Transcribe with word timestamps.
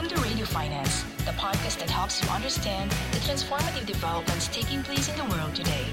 Welcome 0.00 0.16
to 0.16 0.24
Radio 0.24 0.46
Finance, 0.46 1.02
the 1.26 1.32
podcast 1.32 1.78
that 1.80 1.90
helps 1.90 2.24
you 2.24 2.30
understand 2.30 2.90
the 3.12 3.18
transformative 3.18 3.84
developments 3.84 4.48
taking 4.48 4.82
place 4.82 5.10
in 5.10 5.16
the 5.18 5.24
world 5.26 5.54
today. 5.54 5.84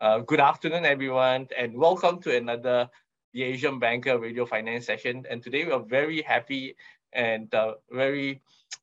Uh, 0.00 0.20
good 0.20 0.40
afternoon, 0.40 0.86
everyone, 0.86 1.48
and 1.54 1.76
welcome 1.76 2.18
to 2.22 2.34
another 2.34 2.88
The 3.34 3.42
Asian 3.42 3.78
Banker 3.78 4.18
Radio 4.18 4.46
Finance 4.46 4.86
session. 4.86 5.26
And 5.28 5.42
today 5.42 5.66
we 5.66 5.72
are 5.72 5.84
very 5.84 6.22
happy 6.22 6.76
and 7.12 7.54
uh, 7.54 7.74
very 7.90 8.40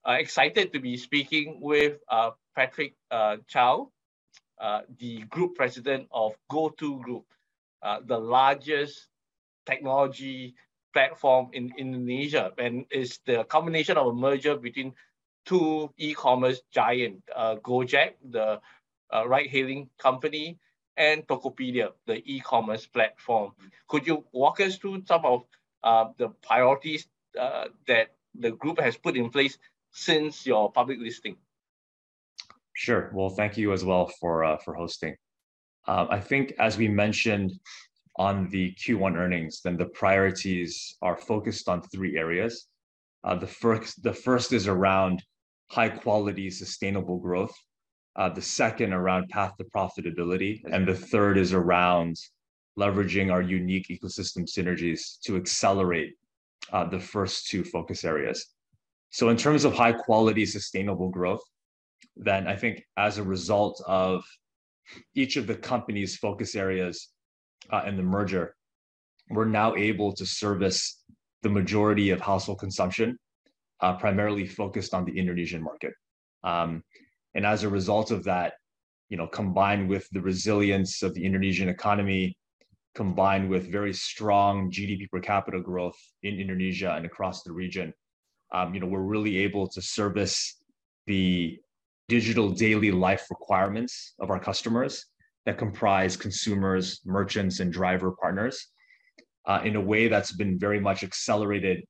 uh, 0.07 0.17
excited 0.19 0.71
to 0.73 0.79
be 0.79 0.97
speaking 0.97 1.57
with 1.61 1.97
uh, 2.09 2.29
Patrick 2.55 2.93
uh, 3.09 3.37
Cao, 3.51 3.89
uh, 4.61 4.81
the 4.99 5.21
group 5.23 5.55
president 5.55 6.09
of 6.11 6.33
GoTo 6.47 7.01
Group, 7.01 7.25
uh, 7.81 8.01
the 8.05 8.19
largest 8.19 9.07
technology 9.65 10.55
platform 10.93 11.49
in 11.53 11.73
Indonesia, 11.77 12.51
and 12.57 12.85
is 12.89 13.19
the 13.25 13.43
combination 13.45 13.97
of 13.97 14.07
a 14.07 14.13
merger 14.13 14.55
between 14.55 14.93
two 15.45 15.91
e-commerce 15.97 16.61
giant, 16.71 17.21
uh, 17.35 17.55
Gojek, 17.57 18.13
the 18.31 18.59
uh, 19.13 19.27
ride-hailing 19.27 19.89
company, 19.99 20.57
and 20.97 21.27
Tokopedia, 21.27 21.91
the 22.07 22.23
e-commerce 22.25 22.85
platform. 22.87 23.51
Could 23.87 24.07
you 24.07 24.23
walk 24.31 24.59
us 24.59 24.77
through 24.77 25.03
some 25.05 25.25
of 25.25 25.43
uh, 25.83 26.05
the 26.17 26.29
priorities 26.41 27.07
uh, 27.39 27.65
that 27.87 28.15
the 28.33 28.51
group 28.51 28.79
has 28.79 28.97
put 28.97 29.15
in 29.15 29.29
place 29.29 29.57
since 29.91 30.45
your 30.45 30.71
public 30.71 30.99
listing? 30.99 31.35
Sure. 32.73 33.11
Well, 33.13 33.29
thank 33.29 33.57
you 33.57 33.71
as 33.71 33.85
well 33.85 34.07
for 34.19 34.43
uh, 34.43 34.57
for 34.57 34.73
hosting. 34.73 35.15
Um, 35.87 36.07
I 36.09 36.19
think 36.19 36.53
as 36.59 36.77
we 36.77 36.87
mentioned 36.87 37.53
on 38.17 38.49
the 38.49 38.73
Q1 38.75 39.17
earnings, 39.17 39.61
then 39.61 39.77
the 39.77 39.87
priorities 39.87 40.95
are 41.01 41.17
focused 41.17 41.67
on 41.67 41.81
three 41.81 42.17
areas. 42.17 42.67
Uh, 43.23 43.35
the 43.35 43.47
first 43.47 44.01
the 44.03 44.13
first 44.13 44.53
is 44.53 44.67
around 44.67 45.21
high 45.69 45.89
quality 45.89 46.49
sustainable 46.49 47.17
growth. 47.17 47.53
Uh, 48.15 48.29
the 48.29 48.41
second 48.41 48.93
around 48.93 49.27
path 49.29 49.53
to 49.57 49.65
profitability, 49.65 50.61
and 50.71 50.87
the 50.87 50.95
third 50.95 51.37
is 51.37 51.53
around 51.53 52.15
leveraging 52.79 53.31
our 53.31 53.41
unique 53.41 53.87
ecosystem 53.89 54.43
synergies 54.45 55.19
to 55.21 55.35
accelerate 55.35 56.13
uh, 56.71 56.85
the 56.85 56.99
first 56.99 57.47
two 57.47 57.63
focus 57.63 58.05
areas. 58.05 58.47
So 59.09 59.29
in 59.29 59.37
terms 59.37 59.65
of 59.65 59.73
high 59.73 59.93
quality 59.93 60.45
sustainable 60.45 61.09
growth, 61.09 61.43
then 62.15 62.47
I 62.47 62.55
think 62.55 62.83
as 62.97 63.17
a 63.17 63.23
result 63.23 63.81
of 63.85 64.23
each 65.13 65.35
of 65.35 65.47
the 65.47 65.55
company's 65.55 66.17
focus 66.17 66.55
areas 66.55 67.09
uh, 67.71 67.83
in 67.85 67.97
the 67.97 68.03
merger, 68.03 68.55
we're 69.29 69.45
now 69.45 69.75
able 69.75 70.13
to 70.13 70.25
service 70.25 71.03
the 71.41 71.49
majority 71.49 72.09
of 72.09 72.21
household 72.21 72.59
consumption, 72.59 73.17
uh, 73.81 73.95
primarily 73.97 74.45
focused 74.45 74.93
on 74.93 75.05
the 75.05 75.17
Indonesian 75.17 75.61
market. 75.61 75.93
Um, 76.43 76.83
and 77.33 77.45
as 77.45 77.63
a 77.63 77.69
result 77.69 78.11
of 78.11 78.23
that, 78.25 78.53
you 79.09 79.17
know, 79.17 79.27
combined 79.27 79.89
with 79.89 80.07
the 80.11 80.21
resilience 80.21 81.03
of 81.03 81.13
the 81.13 81.23
Indonesian 81.23 81.69
economy, 81.69 82.37
combined 82.95 83.49
with 83.49 83.71
very 83.71 83.93
strong 83.93 84.71
GDP 84.71 85.09
per 85.09 85.19
capita 85.19 85.59
growth 85.59 85.97
in 86.23 86.39
Indonesia 86.39 86.93
and 86.95 87.05
across 87.05 87.43
the 87.43 87.51
region, 87.51 87.93
um, 88.53 88.73
you 88.73 88.79
know, 88.79 88.87
we're 88.87 89.01
really 89.01 89.37
able 89.37 89.67
to 89.67 89.81
service 89.81 90.61
the 91.07 91.59
digital 92.07 92.49
daily 92.49 92.91
life 92.91 93.25
requirements 93.29 94.13
of 94.19 94.29
our 94.29 94.39
customers 94.39 95.05
that 95.45 95.57
comprise 95.57 96.17
consumers, 96.17 97.01
merchants, 97.05 97.59
and 97.59 97.71
driver 97.71 98.11
partners 98.11 98.67
uh, 99.45 99.61
in 99.63 99.75
a 99.75 99.81
way 99.81 100.07
that's 100.07 100.31
been 100.31 100.57
very 100.57 100.79
much 100.79 101.03
accelerated 101.03 101.83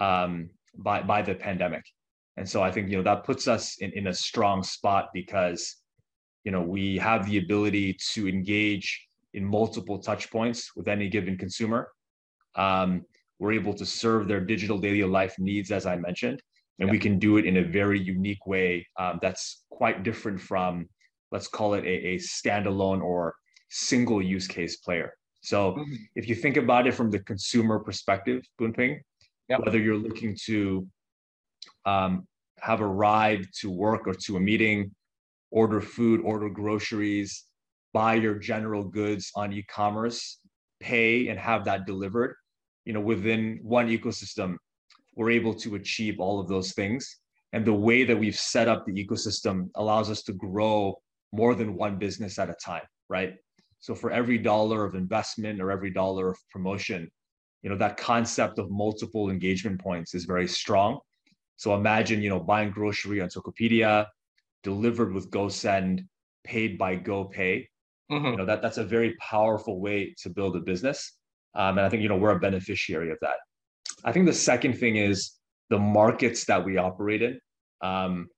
um, 0.00 0.50
by, 0.76 1.02
by 1.02 1.22
the 1.22 1.34
pandemic. 1.34 1.84
And 2.36 2.48
so 2.48 2.62
I 2.62 2.70
think 2.70 2.88
you 2.88 2.96
know 2.96 3.02
that 3.02 3.24
puts 3.24 3.48
us 3.48 3.76
in, 3.78 3.92
in 3.92 4.06
a 4.06 4.14
strong 4.14 4.62
spot 4.62 5.10
because 5.12 5.76
you 6.44 6.52
know 6.52 6.62
we 6.62 6.96
have 6.96 7.28
the 7.28 7.38
ability 7.38 7.96
to 8.14 8.28
engage 8.28 9.06
in 9.34 9.44
multiple 9.44 9.98
touch 9.98 10.30
points 10.30 10.74
with 10.74 10.88
any 10.88 11.08
given 11.08 11.36
consumer. 11.36 11.88
Um, 12.54 13.04
we're 13.38 13.52
able 13.52 13.74
to 13.74 13.86
serve 13.86 14.26
their 14.26 14.40
digital 14.40 14.78
daily 14.78 15.04
life 15.04 15.34
needs, 15.38 15.70
as 15.70 15.86
I 15.86 15.96
mentioned, 15.96 16.42
and 16.78 16.88
yeah. 16.88 16.92
we 16.92 16.98
can 16.98 17.18
do 17.18 17.36
it 17.36 17.46
in 17.46 17.58
a 17.58 17.62
very 17.62 18.00
unique 18.00 18.46
way 18.46 18.86
um, 18.98 19.18
that's 19.20 19.64
quite 19.70 20.02
different 20.02 20.40
from 20.40 20.88
let's 21.32 21.48
call 21.48 21.74
it 21.74 21.84
a, 21.84 22.08
a 22.08 22.16
standalone 22.16 23.02
or 23.02 23.34
single 23.70 24.22
use 24.22 24.46
case 24.46 24.76
player 24.76 25.12
so 25.42 25.72
mm-hmm. 25.72 25.94
if 26.16 26.28
you 26.28 26.34
think 26.34 26.56
about 26.56 26.86
it 26.86 26.94
from 26.94 27.10
the 27.10 27.20
consumer 27.20 27.78
perspective 27.78 28.42
Boon 28.58 28.72
Ping, 28.72 29.00
yep. 29.48 29.60
whether 29.64 29.78
you're 29.78 29.96
looking 29.96 30.36
to 30.46 30.86
um, 31.86 32.26
have 32.60 32.80
a 32.80 32.86
ride 32.86 33.46
to 33.60 33.70
work 33.70 34.06
or 34.06 34.14
to 34.14 34.36
a 34.36 34.40
meeting 34.40 34.90
order 35.50 35.80
food 35.80 36.20
order 36.24 36.48
groceries 36.48 37.44
buy 37.92 38.14
your 38.14 38.34
general 38.34 38.84
goods 38.84 39.32
on 39.34 39.52
e-commerce 39.52 40.38
pay 40.78 41.28
and 41.28 41.38
have 41.38 41.64
that 41.64 41.86
delivered 41.86 42.34
you 42.84 42.92
know 42.92 43.00
within 43.00 43.58
one 43.62 43.88
ecosystem 43.88 44.56
we're 45.16 45.30
able 45.30 45.54
to 45.54 45.74
achieve 45.74 46.18
all 46.18 46.40
of 46.40 46.48
those 46.48 46.72
things. 46.72 47.18
And 47.52 47.64
the 47.64 47.74
way 47.74 48.04
that 48.04 48.18
we've 48.18 48.36
set 48.36 48.68
up 48.68 48.86
the 48.86 48.92
ecosystem 48.92 49.68
allows 49.74 50.10
us 50.10 50.22
to 50.22 50.32
grow 50.32 50.98
more 51.32 51.54
than 51.54 51.74
one 51.74 51.98
business 51.98 52.38
at 52.38 52.50
a 52.50 52.54
time, 52.54 52.82
right? 53.08 53.34
So 53.78 53.94
for 53.94 54.10
every 54.10 54.38
dollar 54.38 54.84
of 54.84 54.94
investment 54.94 55.60
or 55.60 55.70
every 55.70 55.90
dollar 55.90 56.30
of 56.30 56.38
promotion, 56.50 57.10
you 57.62 57.70
know, 57.70 57.76
that 57.76 57.96
concept 57.96 58.58
of 58.58 58.70
multiple 58.70 59.30
engagement 59.30 59.80
points 59.80 60.14
is 60.14 60.24
very 60.24 60.48
strong. 60.48 60.98
So 61.56 61.74
imagine, 61.74 62.22
you 62.22 62.30
know, 62.30 62.40
buying 62.40 62.70
grocery 62.70 63.20
on 63.20 63.28
Tokopedia, 63.28 64.06
delivered 64.62 65.12
with 65.12 65.30
GoSend, 65.30 66.06
paid 66.44 66.78
by 66.78 66.96
GoPay. 66.96 67.66
Mm-hmm. 68.10 68.26
You 68.26 68.36
know, 68.38 68.46
that 68.46 68.62
that's 68.62 68.78
a 68.78 68.84
very 68.84 69.14
powerful 69.16 69.80
way 69.80 70.14
to 70.22 70.30
build 70.30 70.56
a 70.56 70.60
business. 70.60 71.18
Um, 71.54 71.78
and 71.78 71.86
I 71.86 71.88
think, 71.88 72.02
you 72.02 72.08
know, 72.08 72.16
we're 72.16 72.36
a 72.36 72.40
beneficiary 72.40 73.10
of 73.10 73.18
that. 73.20 73.36
I 74.04 74.12
think 74.12 74.26
the 74.26 74.32
second 74.32 74.78
thing 74.78 74.96
is 74.96 75.32
the 75.68 75.78
markets 75.78 76.44
that 76.46 76.64
we 76.64 76.76
operate 76.76 77.22
in. 77.22 77.38
Um, 77.82 78.28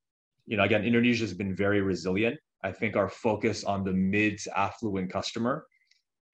you 0.47 0.57
know, 0.57 0.65
again, 0.65 0.85
Indonesia 0.85 1.25
has 1.25 1.35
been 1.35 1.55
very 1.55 1.81
resilient. 1.81 2.39
I 2.63 2.73
think 2.73 2.97
our 2.97 3.09
focus 3.09 3.65
on 3.65 3.85
the 3.85 3.93
mid 3.93 4.41
affluent 4.55 5.11
customer 5.13 5.67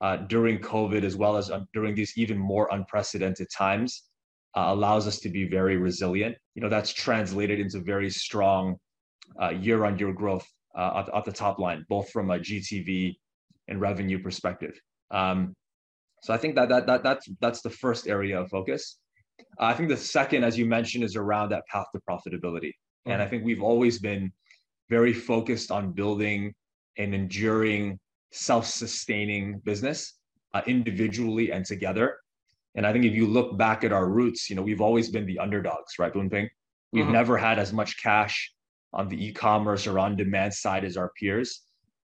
uh, 0.01 0.19
during 0.29 0.59
COVID, 0.59 1.03
as 1.03 1.17
well 1.17 1.37
as 1.37 1.51
uh, 1.51 1.61
during 1.73 1.95
these 1.95 2.13
even 2.17 2.39
more 2.39 2.69
unprecedented 2.71 3.49
times, 3.57 4.05
uh, 4.57 4.67
allows 4.69 5.07
us 5.07 5.19
to 5.21 5.29
be 5.29 5.49
very 5.49 5.77
resilient. 5.77 6.37
You 6.55 6.63
know, 6.63 6.69
that's 6.69 6.93
translated 6.93 7.59
into 7.59 7.81
very 7.81 8.11
strong 8.11 8.77
uh, 9.41 9.51
year-on-year 9.51 10.13
growth 10.13 10.47
uh, 10.77 11.05
at, 11.07 11.15
at, 11.15 11.25
the 11.25 11.33
top 11.33 11.59
line, 11.59 11.85
both 11.89 12.11
from 12.11 12.31
a 12.31 12.39
GTV 12.39 13.15
and 13.69 13.81
revenue 13.81 14.23
perspective. 14.23 14.79
Um, 15.11 15.55
so 16.23 16.35
I 16.35 16.37
think 16.39 16.55
that 16.57 16.69
that 16.69 16.87
that 16.87 17.03
that's 17.03 17.29
that's 17.41 17.63
the 17.63 17.71
first 17.71 18.09
area 18.09 18.41
of 18.41 18.49
focus. 18.51 18.99
I 19.59 19.75
think 19.75 19.89
the 19.89 19.97
second, 19.97 20.45
as 20.45 20.59
you 20.59 20.67
mentioned, 20.67 21.05
is 21.05 21.17
around 21.17 21.51
that 21.51 21.65
path 21.71 21.87
to 21.95 22.01
profitability. 22.09 22.73
Mm-hmm. 22.73 23.11
And 23.13 23.23
I 23.23 23.25
mm-hmm. 23.25 23.31
think 23.31 23.45
we've 23.45 23.63
always 23.63 23.99
been 23.99 24.33
very 24.91 25.13
focused 25.13 25.71
on 25.71 25.93
building 25.93 26.55
an 26.97 27.15
enduring, 27.15 27.99
self-sustaining 28.33 29.61
business 29.61 30.15
uh, 30.55 30.63
individually 30.67 31.53
and 31.53 31.65
together. 31.65 32.19
And 32.75 32.87
I 32.87 32.93
think 32.93 33.05
if 33.05 33.15
you 33.15 33.27
look 33.27 33.57
back 33.59 33.85
at 33.85 33.93
our 33.93 34.09
roots, 34.09 34.49
you 34.49 34.57
know, 34.57 34.63
we've 34.63 34.81
always 34.81 35.11
been 35.11 35.27
the 35.27 35.39
underdogs, 35.39 35.99
right, 35.99 36.13
Boon 36.13 36.31
Ping? 36.31 36.49
We've 36.93 37.05
mm-hmm. 37.05 37.13
never 37.13 37.37
had 37.37 37.59
as 37.59 37.73
much 37.73 38.03
cash 38.03 38.53
on 38.93 39.09
the 39.09 39.27
e-commerce 39.27 39.87
or 39.87 39.99
on-demand 39.99 40.55
side 40.55 40.85
as 40.85 40.97
our 40.97 41.11
peers. 41.19 41.63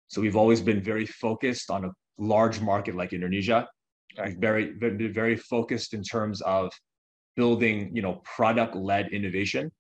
So 0.07 0.21
we've 0.21 0.35
always 0.35 0.61
been 0.61 0.81
very 0.81 1.05
focused 1.05 1.69
on 1.69 1.85
a 1.85 1.91
large 2.17 2.59
market 2.59 2.95
like 2.95 3.13
Indonesia. 3.13 3.67
Right. 4.17 4.35
Very, 4.37 4.73
very, 4.77 5.07
very 5.07 5.37
focused 5.37 5.93
in 5.93 6.03
terms 6.03 6.41
of 6.41 6.71
building 7.35 7.89
you 7.95 8.01
know 8.01 8.21
product 8.35 8.75
led 8.75 9.07
innovation 9.11 9.71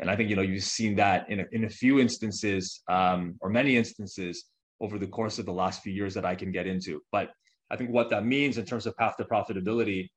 and 0.00 0.10
i 0.10 0.16
think 0.16 0.28
you 0.28 0.36
know 0.36 0.42
you've 0.42 0.64
seen 0.64 0.96
that 0.96 1.28
in 1.30 1.40
a, 1.40 1.44
in 1.52 1.64
a 1.64 1.68
few 1.68 2.00
instances 2.00 2.82
um, 2.88 3.36
or 3.40 3.50
many 3.50 3.76
instances 3.76 4.46
over 4.80 4.98
the 4.98 5.06
course 5.06 5.38
of 5.38 5.46
the 5.46 5.52
last 5.52 5.82
few 5.82 5.92
years 5.92 6.14
that 6.14 6.24
i 6.24 6.34
can 6.34 6.50
get 6.50 6.66
into 6.66 7.00
but 7.12 7.30
i 7.70 7.76
think 7.76 7.90
what 7.90 8.10
that 8.10 8.24
means 8.24 8.58
in 8.58 8.64
terms 8.64 8.86
of 8.86 8.96
path 8.96 9.16
to 9.16 9.24
profitability 9.24 10.08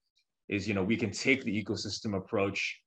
is 0.50 0.68
you 0.68 0.74
know 0.74 0.84
we 0.84 0.98
can 0.98 1.12
take 1.12 1.44
the 1.44 1.64
ecosystem 1.64 2.16
approach 2.16 2.80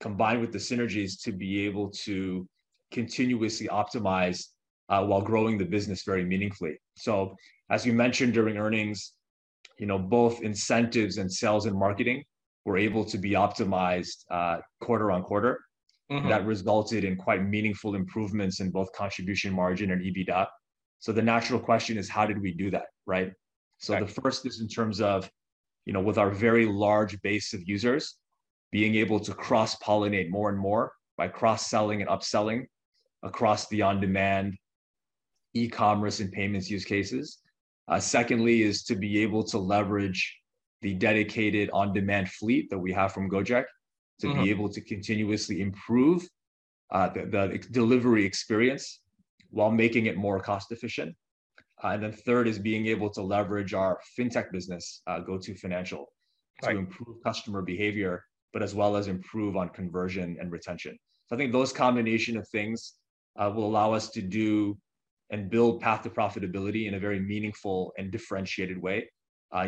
combined 0.00 0.40
with 0.40 0.52
the 0.52 0.58
synergies 0.58 1.20
to 1.22 1.32
be 1.32 1.66
able 1.66 1.90
to 1.90 2.46
continuously 2.90 3.68
optimize 3.68 4.46
uh, 4.88 5.04
while 5.04 5.20
growing 5.20 5.58
the 5.58 5.64
business 5.64 6.02
very 6.04 6.24
meaningfully 6.24 6.76
so 6.96 7.34
as 7.70 7.84
you 7.84 7.92
mentioned 7.92 8.32
during 8.32 8.56
earnings 8.56 9.12
you 9.78 9.86
know 9.86 9.98
both 9.98 10.42
incentives 10.42 11.18
and 11.18 11.30
sales 11.30 11.66
and 11.66 11.78
marketing 11.78 12.24
were 12.68 12.76
able 12.76 13.04
to 13.04 13.18
be 13.18 13.30
optimized 13.30 14.24
uh, 14.30 14.58
quarter 14.80 15.10
on 15.10 15.22
quarter. 15.22 15.58
Mm-hmm. 16.10 16.28
That 16.28 16.46
resulted 16.46 17.04
in 17.04 17.16
quite 17.16 17.44
meaningful 17.44 17.94
improvements 17.94 18.60
in 18.60 18.70
both 18.70 18.90
contribution 18.92 19.52
margin 19.52 19.90
and 19.90 20.00
EBITDA. 20.00 20.46
So 21.00 21.12
the 21.12 21.20
natural 21.20 21.60
question 21.60 21.98
is, 21.98 22.08
how 22.08 22.24
did 22.24 22.40
we 22.40 22.52
do 22.52 22.70
that, 22.70 22.86
right? 23.04 23.30
So 23.76 23.92
right. 23.92 24.06
the 24.06 24.20
first 24.22 24.46
is 24.46 24.60
in 24.60 24.68
terms 24.68 25.02
of, 25.02 25.30
you 25.84 25.92
know, 25.92 26.00
with 26.00 26.16
our 26.16 26.30
very 26.30 26.64
large 26.64 27.20
base 27.20 27.52
of 27.52 27.60
users, 27.68 28.16
being 28.72 28.94
able 28.94 29.20
to 29.20 29.34
cross-pollinate 29.34 30.30
more 30.30 30.48
and 30.48 30.58
more 30.58 30.92
by 31.18 31.28
cross-selling 31.28 32.00
and 32.00 32.08
upselling 32.08 32.64
across 33.22 33.68
the 33.68 33.82
on-demand 33.82 34.56
e-commerce 35.54 36.20
and 36.20 36.32
payments 36.32 36.70
use 36.70 36.84
cases. 36.86 37.38
Secondly, 37.98 38.62
is 38.62 38.82
to 38.84 38.94
be 38.96 39.22
able 39.22 39.42
to 39.44 39.58
leverage 39.58 40.38
the 40.80 40.94
dedicated 40.94 41.68
on-demand 41.72 42.30
fleet 42.30 42.70
that 42.70 42.78
we 42.78 42.92
have 42.92 43.12
from 43.12 43.30
Gojek 43.30 43.64
to 44.20 44.26
Mhm. 44.26 44.32
be 44.32 44.38
mm-hmm. 44.40 44.48
able 44.50 44.68
to 44.68 44.80
continuously 44.80 45.60
improve 45.60 46.28
uh, 46.90 47.08
the 47.08 47.58
delivery 47.70 48.24
experience 48.24 49.02
while 49.50 49.70
making 49.70 50.06
it 50.06 50.16
more 50.16 50.40
cost 50.40 50.72
efficient. 50.72 51.14
Uh, 51.84 51.88
and 51.88 52.02
then 52.02 52.12
third 52.12 52.48
is 52.48 52.58
being 52.58 52.86
able 52.86 53.10
to 53.10 53.22
leverage 53.22 53.74
our 53.74 54.00
fintech 54.18 54.50
business, 54.50 55.02
uh, 55.06 55.20
GoTo 55.20 55.54
Financial- 55.54 56.06
Right... 56.62 56.72
to 56.72 56.78
improve 56.78 57.22
customer 57.22 57.62
behavior, 57.62 58.24
but 58.52 58.62
as 58.62 58.74
well 58.74 58.96
as 58.96 59.06
improve 59.06 59.56
on 59.56 59.68
conversion 59.68 60.36
and 60.40 60.50
retention. 60.50 60.98
So 61.26 61.36
I 61.36 61.38
think 61.38 61.52
those 61.52 61.72
combination 61.72 62.36
of 62.36 62.48
things 62.48 62.94
will 63.36 63.66
allow 63.66 63.92
us 63.92 64.10
to 64.16 64.22
do 64.22 64.76
and 65.30 65.50
build 65.50 65.80
path 65.80 66.02
to 66.02 66.10
profitability 66.10 66.88
in 66.88 66.94
a 66.94 66.98
very 66.98 67.20
meaningful 67.20 67.92
and 67.98 68.10
differentiated 68.10 68.78
way. 68.80 69.08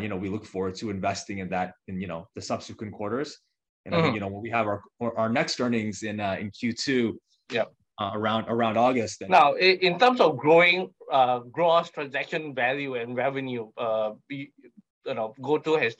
You 0.01 0.09
know, 0.09 0.17
we 0.17 0.27
look 0.27 0.45
forward 0.45 0.75
to 0.81 0.89
investing 0.89 1.37
in 1.37 1.47
that 1.49 1.75
in, 1.87 2.01
you 2.01 2.07
know, 2.07 2.27
the 2.35 2.41
subsequent 2.41 2.91
quarters. 2.93 3.37
Mm-hmm. 3.87 3.95
I 3.95 4.01
think, 4.01 4.13
you 4.15 4.21
know, 4.21 4.27
when 4.27 4.41
we 4.41 4.49
have 4.51 4.67
our 4.67 4.81
our 5.01 5.29
next 5.29 5.59
earnings 5.59 6.03
in 6.03 6.19
uh, 6.19 6.37
in 6.39 6.51
Q2- 6.51 7.13
Yep... 7.51 7.73
around 7.99 8.45
around 8.47 8.77
August, 8.77 9.19
then- 9.19 9.29
Now, 9.29 9.53
in 9.55 9.99
terms 9.99 10.19
of 10.21 10.37
growing 10.37 10.93
uh, 11.11 11.39
gross 11.39 11.89
transaction 11.89 12.55
value 12.55 12.95
and 12.95 13.15
revenue, 13.15 13.69
uh, 13.77 14.11
you 14.29 14.47
know, 15.05 15.33
GoTo 15.41 15.77
has 15.77 15.95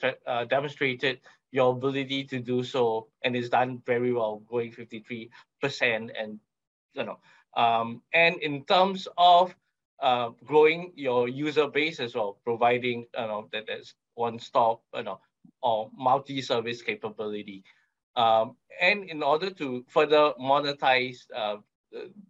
demonstrated 0.48 1.20
your 1.50 1.72
ability 1.72 2.24
to 2.24 2.40
do 2.40 2.62
so, 2.64 3.08
and 3.24 3.36
it's 3.36 3.50
done 3.50 3.82
very 3.84 4.12
well, 4.12 4.42
growing 4.48 4.72
53%. 4.72 5.28
And, 6.18 6.40
you 6.94 7.04
know, 7.04 7.18
and 8.14 8.40
in 8.40 8.64
terms 8.64 9.06
of 9.18 9.54
growing 10.44 10.92
your 10.96 11.28
user 11.28 11.68
base 11.68 12.00
as 12.00 12.14
well, 12.14 12.38
providing, 12.44 13.06
you 13.18 13.26
know, 13.26 13.48
that 13.52 13.64
there's 13.66 13.94
one-stop, 14.14 14.80
you 14.94 15.02
know, 15.02 15.20
or 15.62 15.90
multi-service 15.96 16.82
capability. 16.82 17.64
Um, 18.16 18.56
and 18.80 19.04
in 19.04 19.22
order 19.22 19.50
to 19.50 19.84
further 19.88 20.32
monetize 20.40 21.18
uh, 21.34 21.56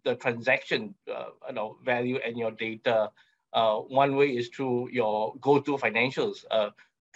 the 0.05 0.15
transaction, 0.17 0.95
uh, 1.13 1.31
you 1.49 1.55
know, 1.55 1.79
value 1.85 2.19
and 2.25 2.37
your 2.37 2.51
data, 2.51 3.11
uh, 3.53 3.77
one 3.77 4.17
way 4.17 4.37
is 4.37 4.49
through 4.49 4.91
your 4.91 5.35
GoTo 5.41 5.79
Financials, 5.79 6.45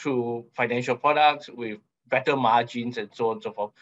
through 0.00 0.44
financial 0.54 0.96
products 0.96 1.48
with 1.48 1.78
better 2.08 2.36
margins 2.36 2.98
and 2.98 3.08
so 3.12 3.30
on 3.30 3.36
and 3.36 3.42
so 3.42 3.52
forth. 3.52 3.72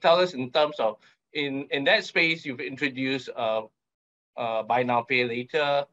Tell 0.00 0.20
us 0.20 0.34
in 0.34 0.50
terms 0.50 0.76
of 0.78 0.98
in 1.32 1.66
in 1.70 1.84
that 1.84 2.04
space, 2.04 2.44
you've 2.44 2.60
introduced 2.60 3.30
buy 4.36 4.82
now, 4.84 5.02
pay 5.02 5.24
later. 5.24 5.84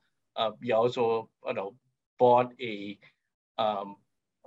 You 0.61 0.75
also, 0.75 1.29
you 1.45 1.53
know, 1.53 1.73
bought 2.19 2.53
a, 2.61 2.97
um, 3.57 3.95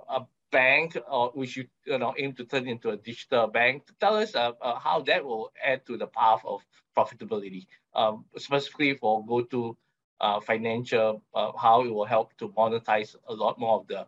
a 0.09 0.21
bank, 0.51 0.97
or 1.09 1.31
which 1.33 1.57
you, 1.57 1.65
you 1.85 1.97
know, 1.97 2.13
aim 2.17 2.33
to 2.33 2.45
turn 2.45 2.67
into 2.67 2.89
a 2.89 2.97
digital 2.97 3.47
bank. 3.47 3.83
Tell 3.99 4.15
us 4.15 4.35
uh, 4.35 4.51
uh, 4.61 4.79
how 4.79 5.01
that 5.01 5.23
will 5.23 5.51
add 5.63 5.85
to 5.87 5.97
the 5.97 6.07
path 6.07 6.41
of 6.45 6.61
profitability, 6.97 7.67
um, 7.95 8.25
specifically 8.37 8.93
for 8.95 9.25
GoTo 9.25 9.77
uh, 10.19 10.39
Financial, 10.39 11.23
uh, 11.33 11.51
how 11.57 11.83
it 11.83 11.93
will 11.93 12.05
help 12.05 12.35
to 12.37 12.49
monetize 12.49 13.15
a 13.27 13.33
lot 13.33 13.59
more 13.59 13.79
of 13.79 13.87
the 13.87 14.05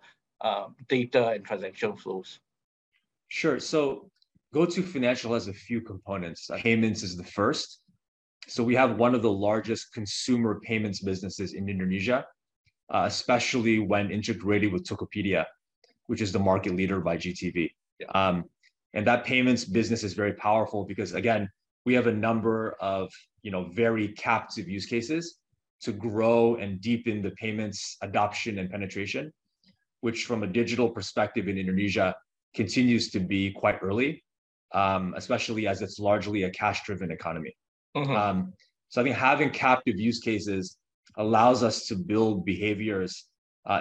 um, 0.47 0.75
data 0.89 1.29
and 1.29 1.45
transaction 1.45 1.95
flows. 1.95 2.39
Sure. 3.29 3.59
So 3.59 4.09
GoTo 4.53 4.81
Financial 4.81 5.33
has 5.33 5.47
a 5.47 5.53
few 5.53 5.81
components. 5.81 6.49
Payments 6.57 7.01
is 7.01 7.15
the 7.15 7.23
first. 7.23 7.79
So 8.47 8.63
we 8.63 8.75
have 8.75 8.97
one 8.97 9.15
of 9.15 9.21
the 9.21 9.31
largest 9.31 9.93
consumer 9.93 10.59
payments 10.59 10.99
businesses 10.99 11.53
in 11.53 11.69
Indonesia, 11.69 12.25
especially 12.91 13.79
when 13.79 14.11
integrated 14.11 14.73
with 14.73 14.83
Tokopedia, 14.83 15.45
which 16.07 16.21
is 16.21 16.31
the 16.31 16.39
market 16.39 16.75
leader 16.75 16.99
by 16.99 17.17
GTV. 17.17 17.71
Yeah. 17.99 18.07
Um, 18.07 18.45
and 18.93 19.07
that 19.07 19.25
payments 19.25 19.65
business 19.65 20.03
is 20.03 20.13
very 20.13 20.33
powerful 20.33 20.85
because, 20.85 21.13
again, 21.13 21.49
we 21.85 21.93
have 21.93 22.07
a 22.07 22.13
number 22.13 22.75
of, 22.79 23.11
you 23.41 23.51
know, 23.51 23.65
very 23.65 24.09
captive 24.09 24.69
use 24.69 24.85
cases 24.85 25.39
to 25.81 25.91
grow 25.91 26.55
and 26.55 26.79
deepen 26.79 27.21
the 27.21 27.31
payments 27.31 27.97
adoption 28.01 28.59
and 28.59 28.69
penetration, 28.69 29.33
which 30.01 30.25
from 30.25 30.43
a 30.43 30.47
digital 30.47 30.89
perspective 30.89 31.47
in 31.47 31.57
Indonesia, 31.57 32.15
continues 32.53 33.09
to 33.09 33.19
be 33.19 33.51
quite 33.51 33.79
early, 33.81 34.23
um, 34.73 35.13
especially 35.17 35.67
as 35.67 35.81
it's 35.81 35.99
largely 35.99 36.43
a 36.43 36.51
cash-driven 36.51 37.11
economy. 37.11 37.53
Mm-hmm. 37.97 38.15
Um, 38.15 38.53
so 38.89 39.01
I 39.01 39.03
think 39.03 39.15
having 39.15 39.49
captive 39.49 39.99
use 39.99 40.19
cases 40.19 40.77
allows 41.17 41.63
us 41.63 41.87
to 41.87 41.95
build 41.95 42.45
behaviors 42.45 43.25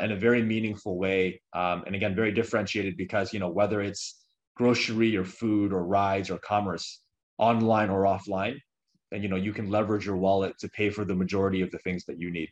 in 0.02 0.12
a 0.12 0.16
very 0.16 0.42
meaningful 0.42 0.98
way, 0.98 1.40
and 1.54 1.94
again, 1.94 2.14
very 2.14 2.32
differentiated 2.32 2.96
because, 2.96 3.32
you 3.32 3.40
know, 3.40 3.48
whether 3.48 3.80
it's 3.80 4.24
grocery 4.56 5.16
or 5.16 5.24
food 5.24 5.72
or 5.72 5.84
rides 5.84 6.30
or 6.30 6.38
commerce, 6.38 7.00
online 7.38 7.90
or 7.90 8.04
offline, 8.04 8.56
then, 9.10 9.22
you 9.22 9.28
know, 9.28 9.36
you 9.36 9.52
can 9.52 9.68
leverage 9.70 10.06
your 10.06 10.16
wallet 10.16 10.58
to 10.58 10.68
pay 10.68 10.90
for 10.90 11.04
the 11.04 11.14
majority 11.14 11.60
of 11.62 11.70
the 11.70 11.78
things 11.78 12.04
that 12.04 12.18
you 12.18 12.30
need. 12.30 12.48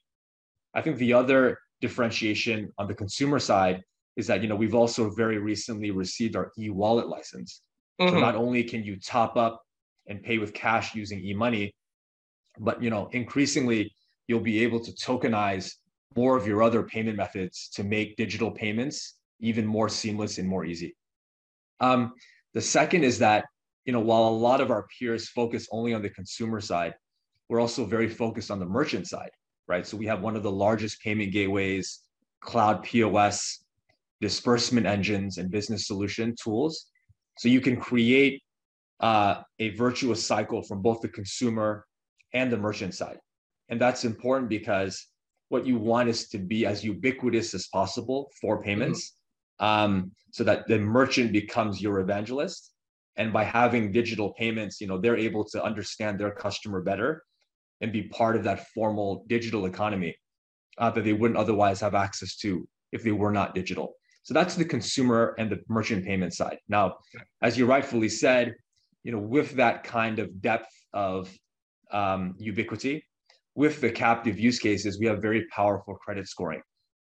I 0.75 0.83
think 0.83 0.99
the 0.99 1.13
other 1.13 1.59
differentiation 1.81 2.71
on 2.79 2.87
the 2.87 2.95
consumer 2.95 3.39
side 3.39 3.83
is 4.17 4.27
that, 4.27 4.43
you 4.43 4.49
know, 4.49 4.57
we've 4.57 4.75
also 4.75 5.11
very 5.11 5.39
recently 5.39 5.91
received 5.91 6.37
our 6.37 6.53
e-wallet 6.59 7.09
license. 7.09 7.63
Mm-hmm. 8.01 8.15
So 8.15 8.21
not 8.21 8.35
only 8.35 8.65
can 8.65 8.83
you 8.83 8.99
top 8.99 9.37
up 9.37 9.63
and 10.07 10.23
pay 10.23 10.39
with 10.39 10.53
cash 10.53 10.95
using 10.95 11.21
e-money, 11.21 11.75
but, 12.59 12.83
you 12.83 12.91
know, 12.91 13.09
increasingly, 13.13 13.95
you'll 14.27 14.41
be 14.41 14.63
able 14.63 14.81
to 14.81 14.93
tokenize 14.93 15.75
more 16.17 16.37
of 16.37 16.47
your 16.47 16.63
other 16.63 16.83
payment 16.83 17.17
methods 17.17 17.69
to 17.75 17.85
make 17.85 18.17
digital 18.17 18.51
payments 18.51 19.19
even 19.41 19.67
more 19.67 19.89
seamless 19.89 20.39
and 20.39 20.49
more 20.49 20.65
easy. 20.65 20.95
Um, 21.81 22.13
the 22.53 22.61
second 22.61 23.05
is 23.05 23.19
that, 23.21 23.45
you 23.85 23.93
know, 23.93 24.01
while 24.01 24.25
a 24.25 24.31
lot 24.31 24.61
of 24.61 24.71
our 24.71 24.87
peers 24.99 25.29
focus 25.29 25.67
only 25.73 25.95
on 25.95 26.03
the 26.03 26.11
consumer 26.11 26.61
side, 26.61 26.95
we're 27.49 27.61
also 27.61 27.85
very 27.85 28.09
focused 28.09 28.51
on 28.51 28.59
the 28.59 28.67
merchant 28.67 29.09
side, 29.09 29.31
right? 29.67 29.87
So 29.87 29.97
we 29.97 30.07
have 30.07 30.21
one 30.21 30.37
of 30.37 30.43
the 30.43 30.51
largest 30.51 31.01
payment 31.03 31.33
gateways, 31.33 32.01
cloud 32.41 32.83
POS, 32.83 33.65
disbursement 34.21 34.87
engines, 34.87 35.39
and 35.39 35.51
business 35.51 35.87
solution 35.87 36.35
tools. 36.43 36.87
So 37.39 37.49
you 37.49 37.61
can 37.61 37.77
create 37.77 38.43
uh, 39.01 39.43
a 39.59 39.71
virtuous 39.71 40.25
cycle 40.25 40.63
from 40.63 40.83
both 40.83 41.01
the 41.01 41.09
consumer 41.09 41.87
and 42.35 42.53
the 42.53 42.59
merchant 42.59 42.95
side. 42.95 43.19
And 43.69 43.81
that's 43.81 44.05
important 44.05 44.49
because 44.51 45.07
what 45.51 45.67
you 45.71 45.77
want 45.77 46.09
is 46.09 46.21
to 46.33 46.39
be 46.39 46.61
as 46.73 46.83
ubiquitous 46.93 47.49
as 47.59 47.65
possible 47.79 48.21
for 48.41 48.57
mm-hmm. 48.57 48.69
payments- 48.69 49.09
Mm-hmm... 49.61 50.09
so 50.37 50.43
that 50.49 50.61
the 50.71 50.79
merchant 50.79 51.33
becomes 51.41 51.83
your 51.85 51.97
evangelist, 52.01 52.73
and 53.21 53.29
by 53.39 53.45
having 53.45 53.93
digital 54.01 54.29
payments, 54.43 54.81
you 54.81 54.89
know, 54.89 54.99
they're 54.99 55.25
able 55.29 55.45
to 55.53 55.59
understand 55.71 56.13
their 56.17 56.35
customer 56.45 56.81
better 56.91 57.11
and 57.81 57.93
be 57.93 58.05
part 58.21 58.35
of 58.37 58.43
that 58.45 58.69
formal 58.75 59.11
digital 59.35 59.67
economy, 59.73 60.13
uh, 60.79 60.91
that 60.95 61.05
they 61.05 61.13
wouldn't 61.21 61.43
otherwise 61.45 61.79
have 61.81 61.95
access 62.07 62.33
to 62.43 62.51
if 62.97 63.03
they 63.03 63.13
were 63.23 63.35
not 63.41 63.55
digital. 63.55 63.87
So 64.23 64.33
that's 64.33 64.55
the 64.55 64.65
consumer 64.77 65.35
and 65.39 65.51
the 65.51 65.61
merchant 65.69 66.05
payment 66.05 66.33
side. 66.41 66.59
Now, 66.69 66.85
as 67.43 67.59
you 67.59 67.67
rightfully 67.67 68.09
said, 68.09 68.55
you 69.05 69.13
know, 69.13 69.19
with 69.37 69.49
that 69.63 69.77
kind 69.85 70.17
of 70.19 70.41
depth 70.41 70.73
of 70.93 71.21
um, 72.01 72.35
ubiquity, 72.39 73.05
with 73.55 73.81
the 73.81 73.91
captive 73.91 74.39
use 74.39 74.59
cases, 74.59 74.99
we 74.99 75.07
have 75.07 75.21
very 75.21 75.47
powerful 75.47 75.95
credit 75.97 76.29
scoring. 76.29 76.63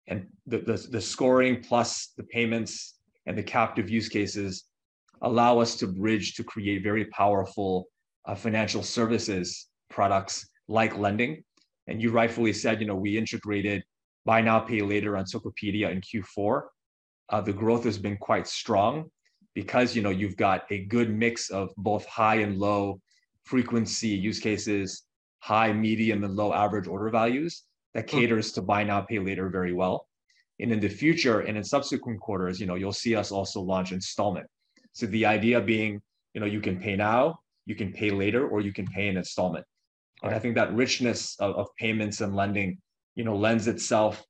And 0.07 0.27
the 0.47 0.59
the 0.59 1.01
scoring 1.01 1.61
plus 1.61 2.13
the 2.17 2.23
payments 2.23 2.99
and 3.25 3.37
the 3.37 3.43
captive 3.43 3.89
use 3.89 4.09
cases 4.09 4.65
allow 5.21 5.59
us 5.59 5.75
to 5.77 5.87
bridge 5.87 6.33
to 6.35 6.43
create 6.43 6.83
very 6.83 7.05
powerful 7.05 7.87
uh, 8.25 8.35
financial 8.35 8.83
services 8.83 9.67
products 9.89 10.47
like 10.67 10.97
lending. 10.97 11.43
And 11.87 12.01
you 12.01 12.11
rightfully 12.11 12.53
said, 12.53 12.81
you 12.81 12.87
know, 12.87 12.95
we 12.95 13.17
integrated 13.17 13.83
buy 14.25 14.41
now, 14.41 14.59
pay 14.59 14.81
later 14.81 15.17
on 15.17 15.25
Tokopedia 15.25 15.91
in 15.91 16.01
Q4. 16.01 16.63
Uh, 17.29 17.41
the 17.41 17.53
growth 17.53 17.83
has 17.83 17.97
been 17.97 18.17
quite 18.17 18.47
strong 18.47 19.09
because, 19.53 19.95
you 19.95 20.01
know, 20.01 20.09
you've 20.09 20.37
got 20.37 20.63
a 20.69 20.85
good 20.85 21.09
mix 21.09 21.49
of 21.49 21.69
both 21.77 22.05
high 22.05 22.35
and 22.35 22.57
low 22.57 22.99
frequency 23.43 24.09
use 24.09 24.39
cases, 24.39 25.03
high, 25.41 25.73
medium, 25.73 26.23
and 26.23 26.35
low 26.35 26.53
average 26.53 26.87
order 26.87 27.09
values, 27.09 27.63
that 27.93 28.07
caters 28.07 28.51
to 28.53 28.61
buy 28.61 28.83
now, 28.83 29.01
pay 29.01 29.19
later 29.19 29.49
very 29.49 29.73
well. 29.73 30.07
And 30.59 30.71
in 30.71 30.79
the 30.79 30.87
future, 30.87 31.41
and 31.41 31.57
in 31.57 31.63
subsequent 31.63 32.19
quarters, 32.21 32.59
you 32.59 32.67
know, 32.67 32.75
you'll 32.75 32.93
see 32.93 33.15
us 33.15 33.31
also 33.31 33.59
launch 33.59 33.91
installment. 33.91 34.47
So 34.93 35.07
the 35.07 35.25
idea 35.25 35.59
being, 35.59 36.01
you 36.33 36.39
know, 36.39 36.47
you 36.47 36.61
can 36.61 36.79
pay 36.79 36.95
now, 36.95 37.39
you 37.65 37.75
can 37.75 37.91
pay 37.91 38.11
later, 38.11 38.47
or 38.47 38.61
you 38.61 38.71
can 38.71 38.85
pay 38.85 39.07
in 39.07 39.17
installment. 39.17 39.65
Right. 40.23 40.33
I 40.33 40.39
think 40.39 40.55
that 40.55 40.73
richness 40.73 41.35
of 41.39 41.67
payments 41.77 42.21
and 42.21 42.35
lending, 42.35 42.77
you 43.15 43.23
know, 43.23 43.35
lends 43.35 43.67
itself 43.67 44.23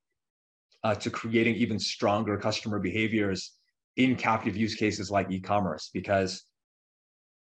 to 1.00 1.10
creating 1.10 1.56
even 1.56 1.78
stronger 1.78 2.38
customer 2.38 2.80
behaviors 2.80 3.52
in 3.98 4.16
captive 4.16 4.56
use 4.56 4.76
cases 4.76 5.12
like 5.12 5.30
e-commerce 5.30 5.90
because 5.94 6.46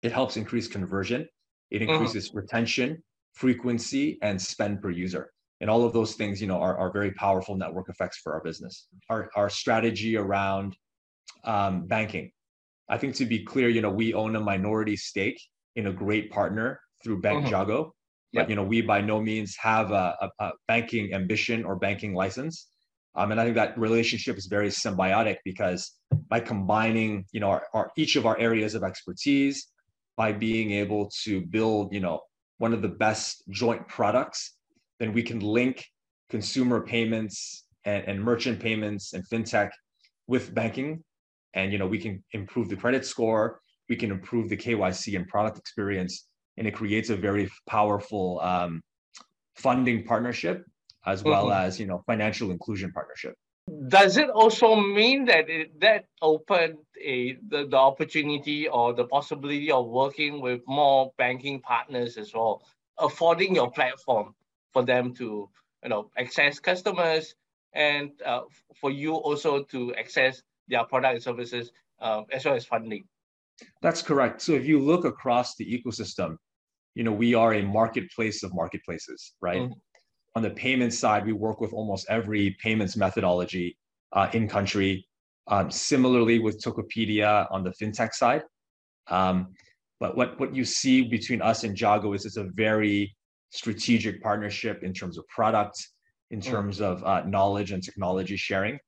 it 0.02 0.12
helps 0.12 0.36
increase 0.36 0.66
conversion, 0.66 1.28
it 1.70 1.80
mm-hmm. 1.80 1.90
increases 1.90 2.28
mm-hmm. 2.28 2.38
retention, 2.38 3.02
frequency, 3.32 4.18
and 4.22 4.40
spend 4.40 4.82
per 4.82 4.90
user. 4.90 5.30
And 5.60 5.68
all 5.68 5.84
of 5.84 5.92
those 5.92 6.14
things, 6.14 6.40
you 6.40 6.46
know, 6.46 6.58
are, 6.58 6.76
are 6.78 6.90
very 6.90 7.12
powerful 7.12 7.54
network 7.54 7.88
effects 7.88 8.18
for 8.18 8.32
our 8.32 8.42
business. 8.42 8.88
Our, 9.08 9.30
our 9.36 9.50
strategy 9.50 10.16
around 10.16 10.76
um, 11.44 11.86
banking. 11.86 12.32
I 12.88 12.98
think 12.98 13.14
to 13.16 13.26
be 13.26 13.44
clear, 13.44 13.68
you 13.68 13.82
know, 13.82 13.90
we 13.90 14.14
own 14.14 14.36
a 14.36 14.40
minority 14.40 14.96
stake 14.96 15.40
in 15.76 15.86
a 15.86 15.92
great 15.92 16.30
partner 16.30 16.80
through 17.02 17.20
Bank 17.20 17.44
mm-hmm. 17.44 17.52
Jago. 17.52 17.94
But 18.32 18.48
you 18.48 18.54
know, 18.54 18.62
we 18.62 18.80
by 18.80 19.00
no 19.00 19.20
means 19.20 19.56
have 19.56 19.90
a, 19.90 20.16
a, 20.20 20.44
a 20.44 20.50
banking 20.68 21.12
ambition 21.12 21.64
or 21.64 21.74
banking 21.76 22.14
license. 22.14 22.68
Um, 23.16 23.32
and 23.32 23.40
I 23.40 23.44
think 23.44 23.56
that 23.56 23.76
relationship 23.76 24.38
is 24.38 24.46
very 24.46 24.68
symbiotic 24.68 25.38
because 25.44 25.96
by 26.28 26.38
combining, 26.38 27.24
you 27.32 27.40
know, 27.40 27.50
our, 27.50 27.66
our, 27.74 27.90
each 27.96 28.14
of 28.14 28.26
our 28.26 28.38
areas 28.38 28.76
of 28.76 28.84
expertise, 28.84 29.66
by 30.16 30.32
being 30.32 30.70
able 30.70 31.10
to 31.24 31.40
build, 31.40 31.92
you 31.92 31.98
know, 31.98 32.20
one 32.60 32.74
of 32.74 32.82
the 32.82 32.88
best 32.88 33.42
joint 33.48 33.88
products, 33.88 34.56
then 34.98 35.14
we 35.14 35.22
can 35.22 35.40
link 35.40 35.86
consumer 36.28 36.80
payments 36.82 37.64
and, 37.86 38.04
and 38.06 38.22
merchant 38.22 38.60
payments 38.60 39.14
and 39.14 39.24
fintech 39.26 39.70
with 40.26 40.54
banking. 40.54 41.02
And, 41.54 41.72
you 41.72 41.78
know, 41.78 41.86
we 41.86 41.98
can 41.98 42.22
improve 42.32 42.68
the 42.68 42.76
credit 42.76 43.06
score, 43.06 43.60
we 43.88 43.96
can 43.96 44.10
improve 44.10 44.50
the 44.50 44.58
KYC 44.58 45.16
and 45.16 45.26
product 45.26 45.58
experience, 45.58 46.28
and 46.58 46.66
it 46.68 46.72
creates 46.72 47.08
a 47.08 47.16
very 47.16 47.50
powerful 47.66 48.38
um, 48.40 48.82
funding 49.56 50.04
partnership 50.04 50.64
as 51.06 51.24
well 51.24 51.46
mm-hmm. 51.46 51.66
as 51.66 51.80
you 51.80 51.86
know 51.86 52.02
financial 52.06 52.50
inclusion 52.50 52.92
partnership 52.92 53.34
does 53.88 54.16
it 54.16 54.30
also 54.30 54.74
mean 54.74 55.24
that 55.26 55.48
it, 55.48 55.78
that 55.80 56.06
opened 56.22 56.78
a 57.00 57.36
the, 57.48 57.66
the 57.66 57.76
opportunity 57.76 58.68
or 58.68 58.92
the 58.92 59.04
possibility 59.04 59.70
of 59.70 59.86
working 59.86 60.40
with 60.40 60.60
more 60.66 61.12
banking 61.18 61.60
partners 61.60 62.16
as 62.16 62.34
well 62.34 62.62
affording 62.98 63.54
your 63.54 63.70
platform 63.70 64.34
for 64.72 64.84
them 64.84 65.14
to 65.14 65.48
you 65.82 65.88
know 65.88 66.10
access 66.18 66.58
customers 66.58 67.34
and 67.72 68.10
uh, 68.26 68.42
for 68.80 68.90
you 68.90 69.14
also 69.14 69.62
to 69.62 69.94
access 69.94 70.42
their 70.68 70.84
product 70.84 71.14
and 71.14 71.22
services 71.22 71.70
uh, 72.00 72.22
as 72.32 72.44
well 72.44 72.54
as 72.54 72.64
funding? 72.64 73.04
That's 73.82 74.02
correct. 74.02 74.40
So 74.40 74.52
if 74.52 74.66
you 74.66 74.80
look 74.80 75.04
across 75.04 75.54
the 75.56 75.66
ecosystem 75.66 76.36
you 76.94 77.04
know 77.04 77.12
we 77.12 77.34
are 77.34 77.54
a 77.54 77.62
marketplace 77.62 78.42
of 78.42 78.52
marketplaces 78.54 79.34
right? 79.40 79.62
Mm-hmm 79.62 79.72
on 80.34 80.42
the 80.42 80.50
payment 80.50 80.94
side, 80.94 81.26
we 81.26 81.32
work 81.32 81.60
with 81.60 81.72
almost 81.72 82.06
every 82.08 82.56
payments 82.62 82.96
methodology 82.96 83.76
uh, 84.12 84.28
in 84.32 84.48
country. 84.48 85.06
Um, 85.46 85.68
similarly 85.68 86.38
with 86.38 86.62
Tokopedia 86.62 87.48
on 87.50 87.64
the 87.64 87.70
fintech 87.70 88.14
side. 88.14 88.44
Um, 89.08 89.48
but 89.98 90.16
what, 90.16 90.38
what 90.38 90.54
you 90.54 90.64
see 90.64 91.02
between 91.02 91.42
us 91.42 91.64
and 91.64 91.78
Jago 91.78 92.12
is 92.12 92.24
it's 92.24 92.36
a 92.36 92.44
very 92.54 93.16
strategic 93.50 94.22
partnership 94.22 94.84
in 94.84 94.94
terms 94.94 95.18
of 95.18 95.26
product, 95.26 95.76
in 96.30 96.38
mm. 96.38 96.44
terms 96.44 96.80
of 96.80 97.02
uh, 97.02 97.24
knowledge 97.26 97.72
and 97.72 97.82
technology 97.82 98.36
sharing. 98.36 98.78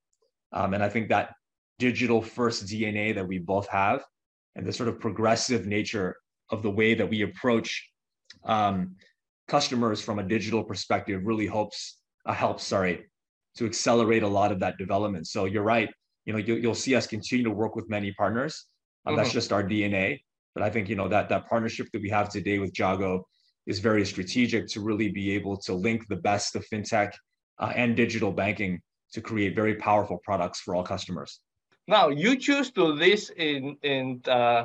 Um, 0.52 0.74
and 0.74 0.84
I 0.84 0.88
think 0.88 1.08
that 1.08 1.34
digital 1.80 2.22
first 2.22 2.66
DNA 2.66 3.12
that 3.14 3.26
we 3.26 3.38
both 3.38 3.66
have 3.68 4.04
and 4.54 4.64
the 4.64 4.72
sort 4.72 4.88
of 4.88 5.00
progressive 5.00 5.66
nature 5.66 6.16
of 6.50 6.62
the 6.62 6.70
way 6.70 6.94
that 6.94 7.08
we 7.08 7.22
approach 7.22 7.90
um, 8.44 8.94
customers 9.52 10.00
from 10.00 10.18
a 10.18 10.22
digital 10.36 10.62
perspective 10.64 11.20
really 11.30 11.46
helps 11.46 11.78
uh, 12.24 12.32
helps 12.44 12.62
sorry 12.74 12.94
to 13.58 13.62
accelerate 13.70 14.22
a 14.22 14.32
lot 14.38 14.50
of 14.54 14.58
that 14.64 14.74
development. 14.84 15.24
So 15.34 15.40
you're 15.52 15.68
right. 15.76 15.90
You 16.24 16.32
know, 16.32 16.42
you, 16.48 16.54
you'll 16.62 16.82
see 16.86 16.94
us 16.98 17.06
continue 17.06 17.44
to 17.44 17.54
work 17.62 17.74
with 17.78 17.86
many 17.96 18.10
partners. 18.22 18.54
Uh, 18.54 19.10
mm-hmm. 19.10 19.18
That's 19.18 19.32
just 19.40 19.52
our 19.56 19.64
DNA. 19.72 20.06
But 20.54 20.62
I 20.66 20.70
think 20.70 20.88
you 20.90 20.96
know 21.00 21.08
that 21.14 21.28
that 21.32 21.42
partnership 21.52 21.86
that 21.92 22.00
we 22.06 22.10
have 22.18 22.28
today 22.30 22.58
with 22.62 22.72
Jago 22.78 23.12
is 23.72 23.78
very 23.90 24.04
strategic 24.14 24.62
to 24.72 24.78
really 24.88 25.10
be 25.20 25.26
able 25.38 25.56
to 25.66 25.72
link 25.88 26.00
the 26.08 26.20
best 26.30 26.56
of 26.56 26.62
fintech 26.70 27.10
uh, 27.62 27.72
and 27.82 27.90
digital 28.04 28.32
banking 28.42 28.80
to 29.14 29.20
create 29.28 29.52
very 29.62 29.74
powerful 29.88 30.18
products 30.28 30.58
for 30.62 30.70
all 30.74 30.84
customers. 30.94 31.40
Now 31.96 32.04
you 32.22 32.30
choose 32.46 32.68
to 32.76 32.84
list 33.06 33.26
in 33.48 33.76
in 33.92 34.02
uh, 34.38 34.62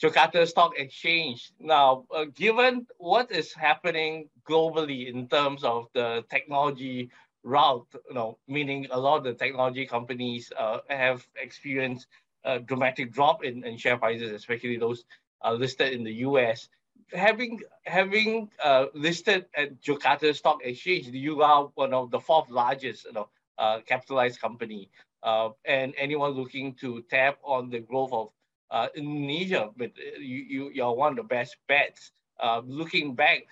Jakarta 0.00 0.48
Stock 0.48 0.72
Exchange. 0.78 1.52
Now, 1.60 2.06
uh, 2.14 2.24
given 2.34 2.86
what 2.96 3.30
is 3.30 3.52
happening 3.52 4.30
globally 4.48 5.12
in 5.12 5.28
terms 5.28 5.62
of 5.62 5.88
the 5.92 6.24
technology 6.30 7.10
route, 7.42 7.86
you 8.08 8.14
know, 8.14 8.38
meaning 8.48 8.86
a 8.90 8.98
lot 8.98 9.18
of 9.18 9.24
the 9.24 9.34
technology 9.34 9.86
companies 9.86 10.52
uh, 10.56 10.78
have 10.88 11.26
experienced 11.36 12.06
a 12.44 12.58
dramatic 12.58 13.12
drop 13.12 13.44
in, 13.44 13.62
in 13.64 13.76
share 13.76 13.98
prices, 13.98 14.32
especially 14.32 14.78
those 14.78 15.04
uh, 15.44 15.52
listed 15.52 15.92
in 15.92 16.02
the 16.02 16.14
US. 16.28 16.68
Having 17.12 17.60
having 17.84 18.50
uh, 18.62 18.86
listed 18.94 19.46
at 19.54 19.82
Jakarta 19.82 20.34
Stock 20.34 20.60
Exchange, 20.64 21.08
you 21.08 21.42
are 21.42 21.70
one 21.74 21.92
of 21.92 22.10
the 22.10 22.20
fourth 22.20 22.48
largest, 22.48 23.04
you 23.04 23.12
know, 23.12 23.28
uh, 23.58 23.80
capitalized 23.86 24.40
company. 24.40 24.90
Uh, 25.22 25.50
and 25.66 25.92
anyone 25.98 26.30
looking 26.30 26.72
to 26.76 27.02
tap 27.10 27.36
on 27.44 27.68
the 27.68 27.80
growth 27.80 28.12
of 28.12 28.30
uh, 28.70 28.88
Indonesia, 28.94 29.70
but 29.76 29.90
uh, 29.98 30.18
you, 30.18 30.36
you, 30.48 30.70
you're 30.74 30.94
one 30.94 31.12
of 31.12 31.16
the 31.16 31.24
best 31.24 31.56
bets. 31.68 32.12
Uh, 32.38 32.62
looking 32.64 33.14
back, 33.14 33.46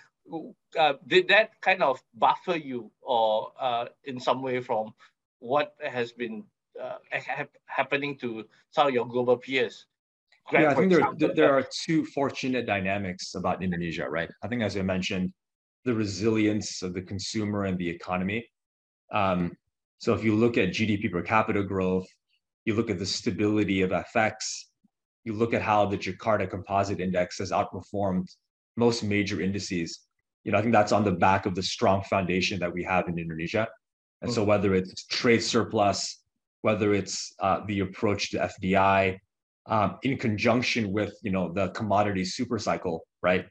uh, 0.78 0.94
did 1.06 1.28
that 1.28 1.60
kind 1.60 1.82
of 1.82 2.02
buffer 2.14 2.56
you 2.56 2.90
or 3.02 3.52
uh, 3.60 3.87
in 4.04 4.20
some 4.20 4.42
way 4.42 4.60
from 4.60 4.92
what 5.40 5.75
has 5.82 6.12
been 6.12 6.44
uh, 6.80 6.96
ha- 7.12 7.46
happening 7.66 8.16
to 8.18 8.44
some 8.70 8.88
of 8.88 8.94
your 8.94 9.06
global 9.06 9.37
peers? 9.37 9.87
Grab, 10.46 10.62
yeah, 10.62 10.70
I 10.70 10.75
think 10.75 10.92
there, 10.92 11.08
there, 11.16 11.34
there 11.34 11.58
are 11.58 11.64
two 11.84 12.06
fortunate 12.06 12.66
dynamics 12.66 13.34
about 13.34 13.62
Indonesia, 13.62 14.08
right? 14.08 14.30
I 14.42 14.48
think, 14.48 14.62
as 14.62 14.76
I 14.76 14.82
mentioned, 14.82 15.32
the 15.84 15.94
resilience 15.94 16.82
of 16.82 16.94
the 16.94 17.02
consumer 17.02 17.64
and 17.64 17.76
the 17.76 17.88
economy. 17.88 18.46
Um, 19.12 19.52
so 19.98 20.14
if 20.14 20.25
you 20.25 20.34
look 20.34 20.56
at 20.56 20.70
GDP 20.70 21.10
per 21.10 21.22
capita 21.22 21.62
growth, 21.62 22.06
you 22.64 22.75
look 22.75 22.90
at 22.90 22.98
the 22.98 23.06
stability 23.06 23.82
of 23.82 23.90
FX, 23.90 24.34
you 25.28 25.35
look 25.35 25.52
at 25.52 25.61
how 25.61 25.85
the 25.85 25.99
Jakarta 25.99 26.49
Composite 26.49 27.00
Index 27.00 27.38
has 27.38 27.50
outperformed 27.50 28.28
most 28.78 29.04
major 29.04 29.42
indices. 29.42 30.00
You 30.42 30.52
know, 30.52 30.58
I 30.58 30.62
think 30.62 30.73
that's 30.73 30.90
on 30.90 31.04
the 31.04 31.12
back 31.12 31.44
of 31.44 31.54
the 31.54 31.62
strong 31.62 32.02
foundation 32.04 32.58
that 32.61 32.73
we 32.73 32.82
have 32.85 33.08
in 33.08 33.18
Indonesia. 33.18 33.68
And 34.23 34.32
so, 34.32 34.40
mm-hmm. 34.40 34.49
whether 34.49 34.75
it's 34.75 35.04
trade 35.04 35.42
surplus, 35.42 36.23
whether 36.62 36.94
it's 36.94 37.35
uh, 37.40 37.61
the 37.66 37.80
approach 37.80 38.30
to 38.30 38.38
FDI, 38.38 39.18
um, 39.66 39.99
in 40.02 40.16
conjunction 40.16 40.92
with 40.92 41.12
you 41.23 41.30
know 41.30 41.52
the 41.52 41.68
commodity 41.80 42.25
super 42.25 42.58
cycle, 42.58 43.04
right? 43.23 43.44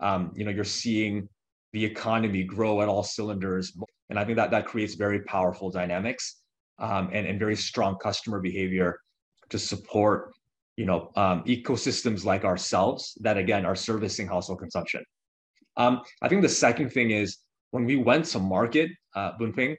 Um, 0.00 0.32
you 0.34 0.44
know, 0.46 0.50
you're 0.50 0.64
seeing 0.64 1.28
the 1.74 1.84
economy 1.84 2.42
grow 2.42 2.80
at 2.80 2.88
all 2.88 3.02
cylinders, 3.02 3.76
and 4.08 4.18
I 4.18 4.24
think 4.24 4.36
that 4.36 4.50
that 4.52 4.64
creates 4.64 4.94
very 4.94 5.20
powerful 5.24 5.70
dynamics 5.70 6.40
um, 6.78 7.10
and 7.12 7.26
and 7.26 7.38
very 7.38 7.56
strong 7.56 7.98
customer 7.98 8.40
behavior 8.40 8.98
to 9.50 9.58
support 9.58 10.32
you 10.78 10.86
know, 10.86 11.10
um, 11.16 11.42
ecosystems 11.42 12.24
like 12.24 12.44
ourselves 12.44 13.18
that 13.20 13.36
again 13.36 13.66
are 13.66 13.74
servicing 13.74 14.28
household 14.28 14.60
consumption. 14.60 15.02
Um, 15.76 16.02
I 16.22 16.28
think 16.28 16.42
the 16.42 16.48
second 16.48 16.90
thing 16.90 17.10
is 17.10 17.38
when 17.72 17.84
we 17.84 17.96
went 17.96 18.26
to 18.26 18.38
market, 18.38 18.88
uh, 19.16 19.32
Boon 19.36 19.52
Ping, 19.52 19.76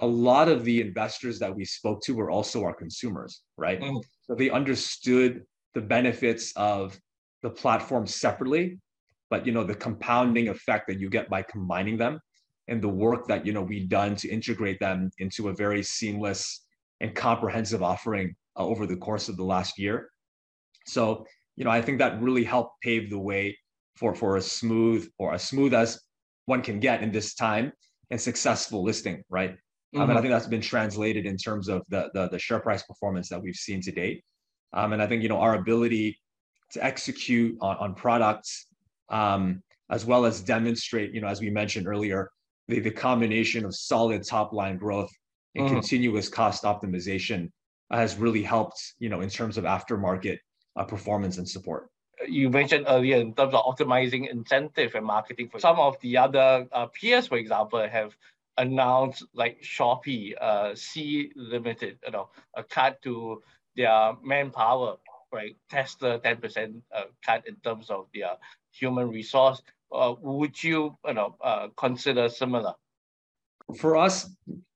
a 0.00 0.06
lot 0.06 0.48
of 0.48 0.64
the 0.64 0.80
investors 0.80 1.38
that 1.38 1.54
we 1.54 1.64
spoke 1.64 2.02
to 2.02 2.14
were 2.16 2.28
also 2.28 2.64
our 2.64 2.74
consumers, 2.74 3.42
right? 3.56 3.80
Mm. 3.80 4.02
So 4.22 4.34
they 4.34 4.50
understood 4.50 5.44
the 5.74 5.80
benefits 5.80 6.52
of 6.56 6.98
the 7.44 7.50
platform 7.50 8.04
separately, 8.04 8.80
but 9.30 9.46
you 9.46 9.52
know 9.52 9.62
the 9.62 9.76
compounding 9.76 10.48
effect 10.48 10.88
that 10.88 10.98
you 10.98 11.08
get 11.08 11.30
by 11.30 11.42
combining 11.42 11.96
them, 11.96 12.18
and 12.66 12.82
the 12.82 12.88
work 12.88 13.28
that 13.28 13.46
you 13.46 13.52
know 13.52 13.62
we've 13.62 13.88
done 13.88 14.16
to 14.16 14.28
integrate 14.28 14.80
them 14.80 15.08
into 15.20 15.50
a 15.50 15.54
very 15.54 15.84
seamless 15.84 16.66
and 17.00 17.14
comprehensive 17.14 17.80
offering 17.80 18.34
uh, 18.58 18.66
over 18.66 18.88
the 18.88 18.96
course 18.96 19.28
of 19.28 19.36
the 19.36 19.44
last 19.44 19.78
year. 19.78 20.10
So, 20.86 21.26
you 21.56 21.64
know, 21.64 21.70
I 21.70 21.82
think 21.82 21.98
that 21.98 22.20
really 22.20 22.44
helped 22.44 22.80
pave 22.82 23.10
the 23.10 23.18
way 23.18 23.56
for, 23.96 24.14
for 24.14 24.36
a 24.36 24.42
smooth 24.42 25.08
or 25.18 25.34
as 25.34 25.42
smooth 25.42 25.74
as 25.74 26.00
one 26.46 26.62
can 26.62 26.80
get 26.80 27.02
in 27.02 27.10
this 27.10 27.34
time 27.34 27.72
and 28.10 28.20
successful 28.20 28.82
listing, 28.82 29.22
right? 29.28 29.50
Mm-hmm. 29.50 30.00
Um, 30.00 30.02
and 30.02 30.12
I 30.12 30.14
mm-hmm. 30.14 30.22
think 30.22 30.32
that's 30.32 30.46
been 30.46 30.60
translated 30.60 31.26
in 31.26 31.36
terms 31.36 31.68
of 31.68 31.82
the, 31.88 32.10
the, 32.14 32.28
the 32.28 32.38
share 32.38 32.60
price 32.60 32.82
performance 32.82 33.28
that 33.30 33.42
we've 33.42 33.56
seen 33.56 33.80
to 33.82 33.92
date. 33.92 34.22
Um, 34.72 34.92
and 34.92 35.02
I 35.02 35.06
think, 35.06 35.22
you 35.22 35.28
know, 35.28 35.40
our 35.40 35.54
ability 35.54 36.18
to 36.72 36.84
execute 36.84 37.56
on, 37.60 37.76
on 37.78 37.94
products, 37.94 38.66
um, 39.08 39.62
as 39.90 40.04
well 40.04 40.26
as 40.26 40.40
demonstrate, 40.40 41.14
you 41.14 41.20
know, 41.20 41.28
as 41.28 41.40
we 41.40 41.50
mentioned 41.50 41.86
earlier, 41.86 42.30
the, 42.68 42.80
the 42.80 42.90
combination 42.90 43.64
of 43.64 43.74
solid 43.74 44.26
top 44.26 44.52
line 44.52 44.76
growth 44.76 45.10
and 45.54 45.66
mm-hmm. 45.66 45.74
continuous 45.74 46.28
cost 46.28 46.64
optimization 46.64 47.50
has 47.90 48.16
really 48.16 48.42
helped, 48.42 48.94
you 48.98 49.08
know, 49.08 49.20
in 49.20 49.28
terms 49.28 49.56
of 49.56 49.64
aftermarket 49.64 50.38
uh, 50.76 50.84
performance 50.84 51.38
and 51.38 51.48
support. 51.48 51.90
You 52.26 52.48
mentioned 52.48 52.86
earlier 52.88 53.16
in 53.18 53.34
terms 53.34 53.54
of 53.54 53.62
optimizing 53.64 54.30
incentive 54.30 54.94
and 54.94 55.04
marketing 55.04 55.48
for 55.48 55.58
some 55.58 55.78
of 55.78 56.00
the 56.00 56.16
other 56.16 56.66
uh, 56.72 56.86
peers, 56.86 57.26
for 57.26 57.36
example, 57.36 57.86
have 57.86 58.16
announced 58.58 59.24
like 59.34 59.60
Shopee, 59.62 60.34
uh, 60.40 60.74
Sea 60.74 61.30
Limited, 61.36 61.98
you 62.04 62.12
know, 62.12 62.30
a 62.54 62.62
cut 62.62 63.02
to 63.02 63.42
their 63.76 64.14
manpower, 64.22 64.96
right? 65.32 65.56
Tesla 65.70 66.18
10% 66.20 66.80
uh, 66.94 67.02
cut 67.24 67.46
in 67.46 67.56
terms 67.56 67.90
of 67.90 68.06
their 68.14 68.32
human 68.72 69.10
resource. 69.10 69.60
Uh, 69.92 70.14
would 70.20 70.62
you, 70.62 70.96
you 71.06 71.14
know, 71.14 71.36
uh, 71.42 71.68
consider 71.76 72.28
similar? 72.28 72.74
For 73.78 73.96
us, 73.96 74.30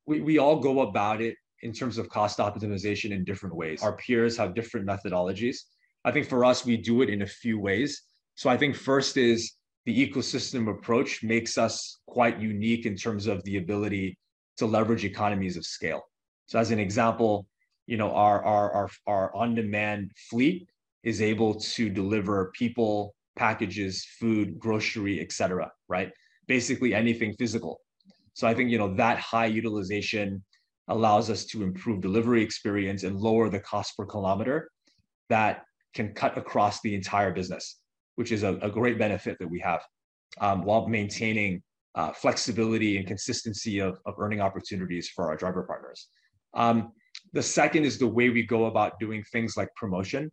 we, 0.07 0.21
we 0.21 0.39
all 0.39 0.59
go 0.61 0.81
about 0.83 1.23
it 1.23 1.37
in 1.63 1.73
terms 1.73 1.99
of 1.99 2.09
cost 2.09 2.39
optimization 2.39 3.13
in 3.13 3.25
different 3.25 3.55
ways. 3.55 3.83
Our 3.83 3.97
peers 3.97 4.37
have 4.37 4.55
different 4.55 4.87
methodologies. 4.87 5.57
I 6.05 6.13
think 6.13 6.29
for 6.29 6.45
us, 6.45 6.65
we 6.65 6.77
do 6.77 7.03
it 7.03 7.11
in 7.11 7.23
a 7.23 7.27
few 7.27 7.59
ways. 7.59 8.03
So 8.35 8.49
I 8.49 8.57
think 8.57 8.75
first 8.75 9.17
is 9.17 9.55
the 9.85 10.11
ecosystem 10.11 10.71
approach 10.71 11.23
makes 11.23 11.59
us 11.59 12.01
quite 12.07 12.41
unique 12.41 12.87
in 12.87 12.97
terms 12.97 13.27
of 13.27 13.43
the 13.45 13.59
ability 13.59 14.19
to 14.59 14.67
leverage 14.67 15.05
economies 15.05 15.57
of 15.57 15.65
scale. 15.65 16.03
So 16.47 16.59
as 16.59 16.71
an 16.71 16.79
example, 16.79 17.47
you 17.87 17.97
know, 17.97 18.13
our 18.13 18.45
our 18.45 18.73
our, 18.73 18.91
our 19.07 19.35
on-demand 19.35 20.13
fleet 20.31 20.69
is 21.03 21.21
able 21.23 21.55
to 21.55 21.89
deliver 21.89 22.53
people, 22.55 23.15
packages, 23.37 24.07
food, 24.19 24.59
grocery, 24.59 25.21
etc. 25.21 25.71
Right? 25.89 26.11
Basically 26.47 26.95
anything 26.95 27.35
physical. 27.39 27.81
So 28.35 28.47
I 28.47 28.55
think 28.55 28.71
you 28.71 28.79
know 28.79 28.95
that 28.95 29.19
high 29.19 29.47
utilization 29.47 30.43
allows 30.89 31.31
us 31.31 31.45
to 31.47 31.63
improve 31.63 32.01
delivery 32.01 32.43
experience 32.43 33.05
and 33.05 33.17
lower 33.17 33.49
the 33.49 33.61
cost 33.61 33.97
per 33.97 34.05
kilometer 34.05 34.71
that 35.29 35.63
can 35.95 36.13
cut 36.15 36.37
across 36.39 36.81
the 36.81 36.95
entire 36.95 37.33
business 37.33 37.81
which 38.21 38.33
is 38.33 38.43
a, 38.43 38.57
a 38.61 38.71
great 38.71 38.99
benefit 38.99 39.39
that 39.39 39.49
we 39.49 39.59
have, 39.61 39.81
um, 40.43 40.63
while 40.63 40.87
maintaining 40.87 41.63
uh, 41.95 42.13
flexibility 42.13 42.99
and 42.99 43.07
consistency 43.07 43.79
of, 43.79 43.97
of 44.05 44.15
earning 44.19 44.43
opportunities 44.43 45.09
for 45.09 45.31
our 45.31 45.37
driver 45.39 45.63
partners. 45.63 46.09
Um, 46.53 46.93
the 47.33 47.43
second 47.43 47.85
is 47.85 47.99
the 47.99 48.07
way 48.07 48.29
we 48.29 48.43
go 48.43 48.67
about 48.67 49.01
doing 49.01 49.25
things 49.33 49.57
like 49.57 49.69
promotion. 49.75 50.31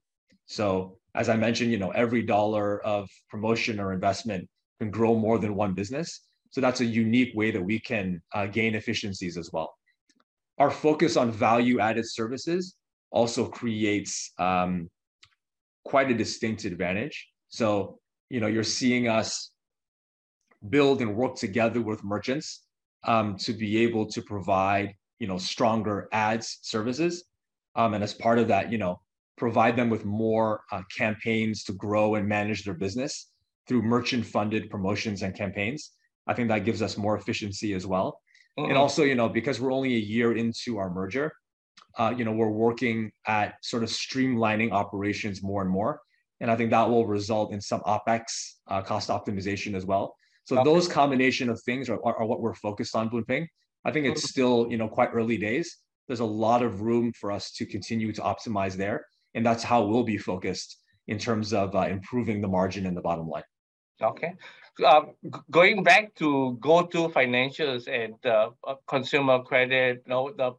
So 0.47 0.97
as 1.15 1.29
I 1.29 1.37
mentioned, 1.37 1.71
you 1.71 1.77
know, 1.77 1.91
every 1.91 2.23
dollar 2.23 2.85
of 2.85 3.09
promotion 3.29 3.79
or 3.79 3.93
investment 3.93 4.49
can 4.79 4.91
grow 4.91 5.15
more 5.15 5.39
than 5.39 5.55
one 5.55 5.73
business. 5.73 6.23
So 6.51 6.59
that's 6.59 6.81
a 6.81 6.85
unique 6.85 7.31
way 7.35 7.51
that 7.51 7.61
we 7.61 7.79
can 7.79 8.21
uh, 8.33 8.47
gain 8.47 8.75
efficiencies 8.75 9.37
as 9.37 9.49
well. 9.53 9.73
Our 10.57 10.71
focus 10.71 11.15
on 11.15 11.31
value 11.31 11.79
added 11.79 12.05
services 12.05 12.75
also 13.11 13.47
creates 13.47 14.33
um, 14.39 14.89
quite 15.88 16.12
a 16.12 16.13
distinct 16.13 16.65
advantage 16.65 17.27
so, 17.50 18.00
you 18.29 18.39
know, 18.39 18.48
you're 18.48 18.63
seeing 18.63 19.08
us 19.08 19.51
build 20.70 21.01
and 21.01 21.15
work 21.15 21.36
together 21.36 21.82
with 21.82 22.03
merchants 22.03 22.63
um, 23.03 23.38
to 23.38 23.53
be 23.53 23.84
able 23.84 24.06
to 24.08 24.22
provide, 24.22 24.94
you 25.20 25.27
know, 25.27 25.38
stronger 25.38 26.10
ads 26.12 26.60
services. 26.62 27.25
Um, 27.75 27.94
and 27.94 28.03
as 28.03 28.13
part 28.13 28.39
of 28.39 28.48
that, 28.50 28.72
you 28.72 28.77
know, 28.77 29.00
provide 29.38 29.75
them 29.75 29.89
with 29.89 30.03
more 30.03 30.62
uh, 30.72 30.82
campaigns 30.96 31.63
to 31.65 31.74
grow 31.74 32.15
and 32.15 32.27
manage 32.27 32.63
their 32.63 32.74
business 32.74 33.29
through 33.67 33.84
merchant 33.84 34.25
funded 34.25 34.70
promotions 34.70 35.22
and 35.22 35.36
campaigns. 35.36 35.91
I 36.27 36.34
think 36.34 36.50
that 36.50 36.65
gives 36.65 36.82
us 36.82 36.98
more 36.98 37.15
efficiency 37.15 37.74
as 37.74 37.86
well. 37.86 38.20
Mm-hmm. 38.58 38.70
And 38.70 38.77
also, 38.77 39.03
you 39.03 39.15
know, 39.15 39.29
because 39.29 39.62
we're 39.62 39.72
only 39.72 39.96
a 39.96 40.00
year 40.00 40.36
into 40.36 40.77
our 40.79 40.89
merger, 40.89 41.32
uh, 41.97 42.13
you 42.15 42.23
know, 42.23 42.31
we're 42.31 42.49
working 42.49 43.11
at 43.25 43.55
sort 43.63 43.83
of 43.83 43.89
streamlining 43.89 44.71
operations 44.71 45.41
more 45.41 45.61
and 45.61 45.71
more 45.71 46.01
and 46.39 46.51
I 46.51 46.55
think 46.55 46.71
that 46.71 46.89
will 46.89 47.07
result 47.07 47.51
in 47.51 47.61
some 47.61 47.81
OpEx 47.81 48.23
uh, 48.67 48.81
cost 48.81 49.09
optimization 49.09 49.75
as 49.75 49.85
well. 49.85 50.15
So 50.45 50.55
okay. 50.55 50.63
those 50.63 50.87
combination 50.87 51.49
of 51.49 51.61
things 51.63 51.89
are, 51.89 51.99
are, 52.05 52.17
are, 52.17 52.25
what 52.25 52.41
we're 52.41 52.53
focused 52.53 52.95
on, 52.95 53.09
Boon 53.09 53.25
Ping. 53.25 53.47
I 53.85 53.91
think 53.91 54.05
it's 54.05 54.29
still 54.29 54.67
you 54.69 54.77
know 54.77 54.87
quite 54.87 55.09
early 55.13 55.37
days. 55.37 55.77
There's 56.07 56.19
a 56.21 56.25
lot 56.25 56.63
of 56.63 56.81
room 56.81 57.11
for 57.13 57.31
us 57.31 57.51
to 57.53 57.65
continue 57.65 58.11
to 58.13 58.21
optimize 58.21 58.75
there, 58.75 59.05
and 59.33 59.45
that's 59.45 59.63
how 59.63 59.83
we'll 59.83 60.03
be 60.03 60.17
focused 60.17 60.77
in 61.07 61.17
terms 61.17 61.53
of 61.53 61.75
uh, 61.75 61.81
improving 61.81 62.41
the 62.41 62.47
margin 62.47 62.86
and 62.86 62.95
the 62.95 63.01
bottom 63.01 63.27
line. 63.27 63.43
Okay. 64.01 64.33
Um, 64.86 65.13
going 65.49 65.83
back 65.83 66.13
to 66.15 66.57
GoTo 66.62 67.10
Financials 67.10 67.88
and 67.88 68.13
uh, 68.25 68.49
consumer 68.88 69.41
credit, 69.41 70.03
you 70.05 70.10
know, 70.10 70.31
the 70.38 70.51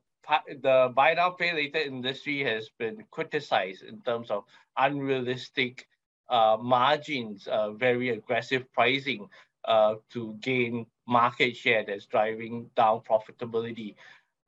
the 0.62 0.92
buy 0.94 1.14
now 1.14 1.30
pay 1.30 1.52
later 1.52 1.78
industry 1.78 2.40
has 2.44 2.68
been 2.78 3.04
criticized 3.10 3.82
in 3.82 4.00
terms 4.02 4.30
of 4.30 4.44
unrealistic 4.76 5.86
uh, 6.28 6.56
margins, 6.60 7.46
uh, 7.48 7.72
very 7.72 8.10
aggressive 8.10 8.70
pricing 8.72 9.28
uh, 9.64 9.94
to 10.10 10.34
gain 10.40 10.86
market 11.06 11.56
share 11.56 11.84
that's 11.86 12.06
driving 12.06 12.70
down 12.76 13.00
profitability. 13.00 13.94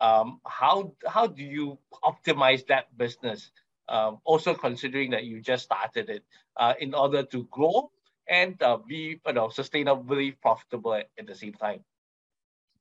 Um, 0.00 0.40
how 0.46 0.94
how 1.06 1.26
do 1.26 1.42
you 1.44 1.78
optimize 2.04 2.66
that 2.68 2.96
business? 2.96 3.50
Um, 3.88 4.20
also 4.24 4.54
considering 4.54 5.10
that 5.10 5.24
you 5.24 5.40
just 5.40 5.64
started 5.64 6.08
it 6.10 6.24
uh, 6.56 6.74
in 6.78 6.94
order 6.94 7.24
to 7.24 7.44
grow 7.50 7.90
and 8.28 8.60
uh, 8.62 8.76
be 8.76 9.20
you 9.26 9.32
know 9.32 9.48
sustainably 9.48 10.36
profitable 10.40 10.94
at, 10.94 11.08
at 11.18 11.26
the 11.26 11.34
same 11.34 11.54
time 11.54 11.80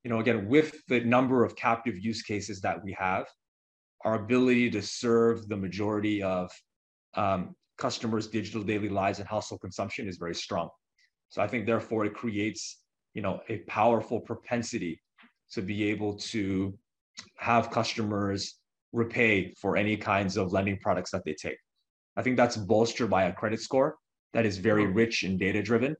you 0.03 0.09
know, 0.09 0.19
again, 0.19 0.47
with 0.47 0.75
the 0.87 1.01
number 1.01 1.43
of 1.43 1.55
captive 1.55 1.97
use 1.97 2.21
cases 2.21 2.61
that 2.61 2.83
we 2.83 2.95
have, 2.97 3.25
our 4.05 4.15
ability 4.15 4.69
to 4.71 4.81
serve 4.81 5.47
the 5.49 5.57
majority 5.57 6.23
of 6.23 6.49
um, 7.15 7.55
customers' 7.77 8.27
digital 8.27 8.63
daily 8.63 8.89
lives 8.89 9.19
and 9.19 9.27
household 9.27 9.61
consumption 9.61 10.07
is 10.07 10.17
very 10.17 10.35
strong. 10.35 10.69
So 11.29 11.41
I 11.41 11.47
think, 11.47 11.65
therefore, 11.65 12.05
it 12.05 12.13
creates, 12.13 12.81
you 13.13 13.21
know, 13.21 13.41
a 13.49 13.57
powerful 13.59 14.19
propensity 14.19 15.01
to 15.51 15.61
be 15.61 15.89
able 15.89 16.15
to 16.15 16.77
have 17.37 17.71
customers 17.71 18.55
repay 18.93 19.53
for 19.59 19.77
any 19.77 19.97
kinds 19.97 20.37
of 20.37 20.53
lending 20.53 20.79
products 20.79 21.11
that 21.11 21.23
they 21.25 21.33
take. 21.33 21.57
I 22.15 22.21
think 22.21 22.37
that's 22.37 22.57
bolstered 22.57 23.09
by 23.09 23.25
a 23.25 23.33
credit 23.33 23.61
score 23.61 23.97
that 24.33 24.45
is 24.45 24.57
very 24.57 24.85
rich 24.85 25.23
and 25.23 25.39
data 25.39 25.61
driven. 25.61 25.95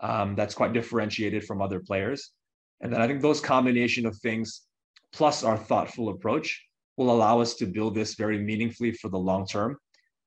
Um, 0.00 0.34
that's 0.34 0.54
quite 0.54 0.72
differentiated 0.72 1.44
from 1.44 1.62
other 1.62 1.80
players. 1.80 2.32
And 2.82 2.92
then 2.92 3.00
I 3.00 3.06
think 3.06 3.22
those 3.22 3.40
combination 3.40 4.06
of 4.06 4.16
things, 4.18 4.62
plus 5.12 5.44
our 5.44 5.56
thoughtful 5.56 6.08
approach, 6.10 6.62
will 6.96 7.10
allow 7.10 7.40
us 7.40 7.54
to 7.54 7.66
build 7.66 7.94
this 7.94 8.14
very 8.14 8.38
meaningfully 8.38 8.92
for 8.92 9.08
the 9.08 9.18
long 9.18 9.46
term 9.46 9.78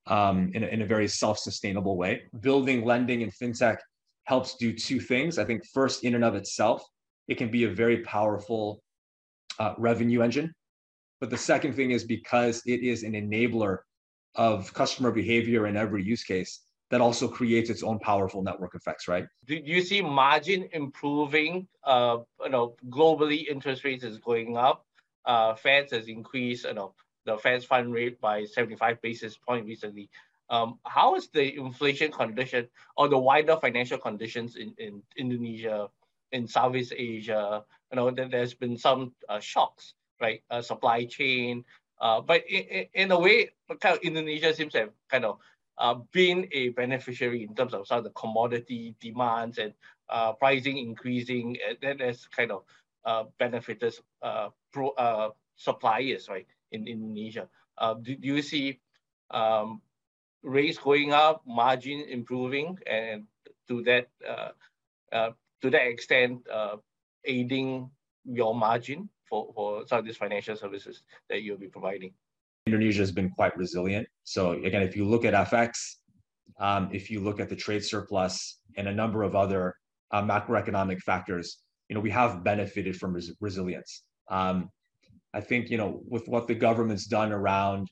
um, 0.08 0.52
in, 0.54 0.64
a, 0.64 0.68
in 0.68 0.82
a 0.82 0.86
very 0.86 1.08
self-sustainable 1.08 1.98
way. 1.98 2.24
Building 2.40 2.84
lending 2.86 3.24
and 3.24 3.32
fintech 3.34 3.78
helps 4.24 4.56
do 4.56 4.74
two 4.74 5.00
things. 5.00 5.38
I 5.38 5.46
think 5.46 5.64
first, 5.74 6.04
in 6.04 6.16
and 6.16 6.24
of 6.24 6.36
itself, 6.36 6.84
it 7.28 7.38
can 7.38 7.52
be 7.52 7.66
a 7.66 7.70
very 7.70 8.00
powerful 8.02 8.82
uh, 9.60 9.74
revenue 9.78 10.22
engine. 10.22 10.54
But 11.20 11.30
the 11.30 11.38
second 11.38 11.74
thing 11.74 11.92
is 11.92 12.04
because 12.04 12.62
it 12.66 12.82
is 12.82 13.04
an 13.04 13.14
enabler 13.14 13.80
of 14.36 14.74
customer 14.74 15.12
behavior 15.12 15.68
in 15.68 15.78
every 15.78 16.04
use 16.04 16.24
case, 16.24 16.62
that 16.92 17.02
also 17.02 17.28
creates 17.28 17.70
its 17.70 17.84
own 17.84 18.00
powerful 18.00 18.44
network 18.44 18.76
effects, 18.76 19.08
right? 19.08 19.28
Do 19.46 19.56
you 19.56 19.82
see 19.82 20.02
margin 20.02 20.70
improving? 20.72 21.68
Uh, 21.84 22.20
you 22.44 22.50
know, 22.50 22.76
globally 22.90 23.48
interest 23.48 23.84
rates 23.84 24.04
is 24.04 24.18
going 24.18 24.58
up. 24.58 24.86
Uh, 25.26 25.56
Fed 25.56 25.88
has 25.92 26.08
increased, 26.08 26.66
you 26.66 26.74
know, 26.74 26.94
the 27.26 27.38
Fed's 27.38 27.66
fund 27.66 27.92
rate 27.92 28.22
by 28.22 28.46
75 28.46 29.02
basis 29.02 29.36
point 29.36 29.66
recently. 29.66 30.10
Um, 30.52 30.78
how 30.86 31.16
is 31.16 31.28
the 31.30 31.58
inflation 31.58 32.12
condition 32.12 32.68
or 32.96 33.08
the 33.08 33.18
wider 33.18 33.58
financial 33.58 33.98
conditions 33.98 34.56
in, 34.56 34.76
in 34.78 35.02
Indonesia, 35.18 35.90
in 36.32 36.48
Southeast 36.48 36.94
Asia? 36.96 37.64
You 37.92 37.96
know, 37.96 38.12
there's 38.12 38.54
been 38.54 38.78
some 38.78 39.14
uh, 39.28 39.40
shocks, 39.40 39.96
right? 40.22 40.44
Uh, 40.52 40.62
supply 40.62 41.06
chain, 41.06 41.66
uh, 42.00 42.22
but 42.22 42.44
in, 42.50 42.86
in 42.94 43.12
a 43.12 43.20
way, 43.20 43.50
kind 43.80 43.98
of 43.98 44.04
Indonesia 44.04 44.54
seems 44.54 44.74
to 44.74 44.80
have 44.80 44.90
kind 45.10 45.26
of 45.26 45.40
uh, 45.78 45.96
been 46.12 46.48
a 46.52 46.70
beneficiary 46.70 47.44
in 47.44 47.56
terms 47.56 47.74
of 47.74 47.88
some 47.88 48.00
of 48.00 48.04
the 48.04 48.12
commodity 48.12 48.96
demands 49.00 49.58
and 49.58 49.74
uh, 50.10 50.34
pricing 50.34 50.78
increasing. 50.78 51.58
That 51.82 52.00
has 52.00 52.28
kind 52.28 52.52
of 52.52 52.64
uh, 53.06 53.26
benefited 53.38 53.96
uh, 54.22 54.50
pro, 54.72 54.90
uh, 54.92 55.30
suppliers, 55.56 56.28
right, 56.30 56.48
in 56.72 56.88
Indonesia. 56.88 57.48
Uh, 57.78 57.96
do, 57.96 58.16
do 58.16 58.28
you 58.28 58.42
see 58.42 58.80
um, 59.32 59.82
rates 60.44 60.78
going 60.78 61.12
up, 61.12 61.44
margin 61.46 62.06
improving, 62.10 62.78
and 62.88 63.24
to 63.68 63.84
that 63.84 64.08
uh, 64.28 64.50
uh, 65.12 65.32
to 65.62 65.70
that 65.70 65.88
extent, 65.88 66.48
uh, 66.52 66.78
aiding 67.26 67.90
your 68.26 68.56
margin 68.56 69.10
for, 69.30 69.52
for 69.54 69.88
some 69.88 70.00
of 70.00 70.06
these 70.06 70.18
financial 70.18 70.56
services 70.56 71.04
that 71.30 71.42
you'll 71.42 71.58
be 71.58 71.68
providing? 71.68 72.14
Indonesia 72.68 73.00
has 73.00 73.12
been 73.12 73.30
quite 73.30 73.56
resilient. 73.58 74.08
So 74.24 74.52
again, 74.52 74.82
if 74.82 74.96
you 74.96 75.06
look 75.06 75.24
at 75.24 75.34
FX, 75.34 75.98
um, 76.60 76.90
if 76.92 77.12
you 77.12 77.20
look 77.20 77.40
at 77.40 77.48
the 77.48 77.56
trade 77.56 77.84
surplus 77.84 78.60
and 78.78 78.88
a 78.88 78.94
number 78.94 79.22
of 79.24 79.36
other 79.36 79.76
uh, 80.12 80.24
macroeconomic 80.24 81.00
factors, 81.02 81.60
you 81.90 81.96
know, 81.96 82.02
we 82.02 82.10
have 82.10 82.44
benefited 82.44 82.96
from 82.96 83.14
res- 83.14 83.34
resilience. 83.40 84.04
Um, 84.32 84.70
I 85.34 85.42
think, 85.42 85.70
you 85.70 85.78
know, 85.78 86.02
with 86.08 86.28
what 86.28 86.48
the 86.48 86.56
government's 86.56 87.06
done 87.06 87.32
around 87.32 87.88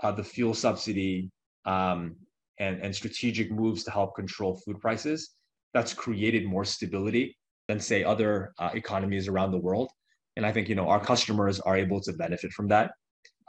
uh, 0.00 0.12
the 0.12 0.24
fuel 0.24 0.52
subsidy 0.52 1.30
um, 1.64 2.16
and, 2.58 2.80
and 2.82 2.94
strategic 2.94 3.50
moves 3.50 3.84
to 3.84 3.90
help 3.90 4.14
control 4.14 4.60
food 4.66 4.80
prices, 4.80 5.30
that's 5.72 5.94
created 5.94 6.44
more 6.44 6.64
stability 6.64 7.36
than 7.68 7.80
say 7.80 8.04
other 8.04 8.52
uh, 8.58 8.70
economies 8.74 9.28
around 9.28 9.52
the 9.52 9.58
world. 9.58 9.90
and 10.36 10.44
I 10.44 10.52
think 10.52 10.68
you 10.68 10.74
know 10.74 10.88
our 10.88 11.00
customers 11.00 11.60
are 11.60 11.76
able 11.76 12.00
to 12.02 12.12
benefit 12.12 12.52
from 12.52 12.68
that. 12.68 12.90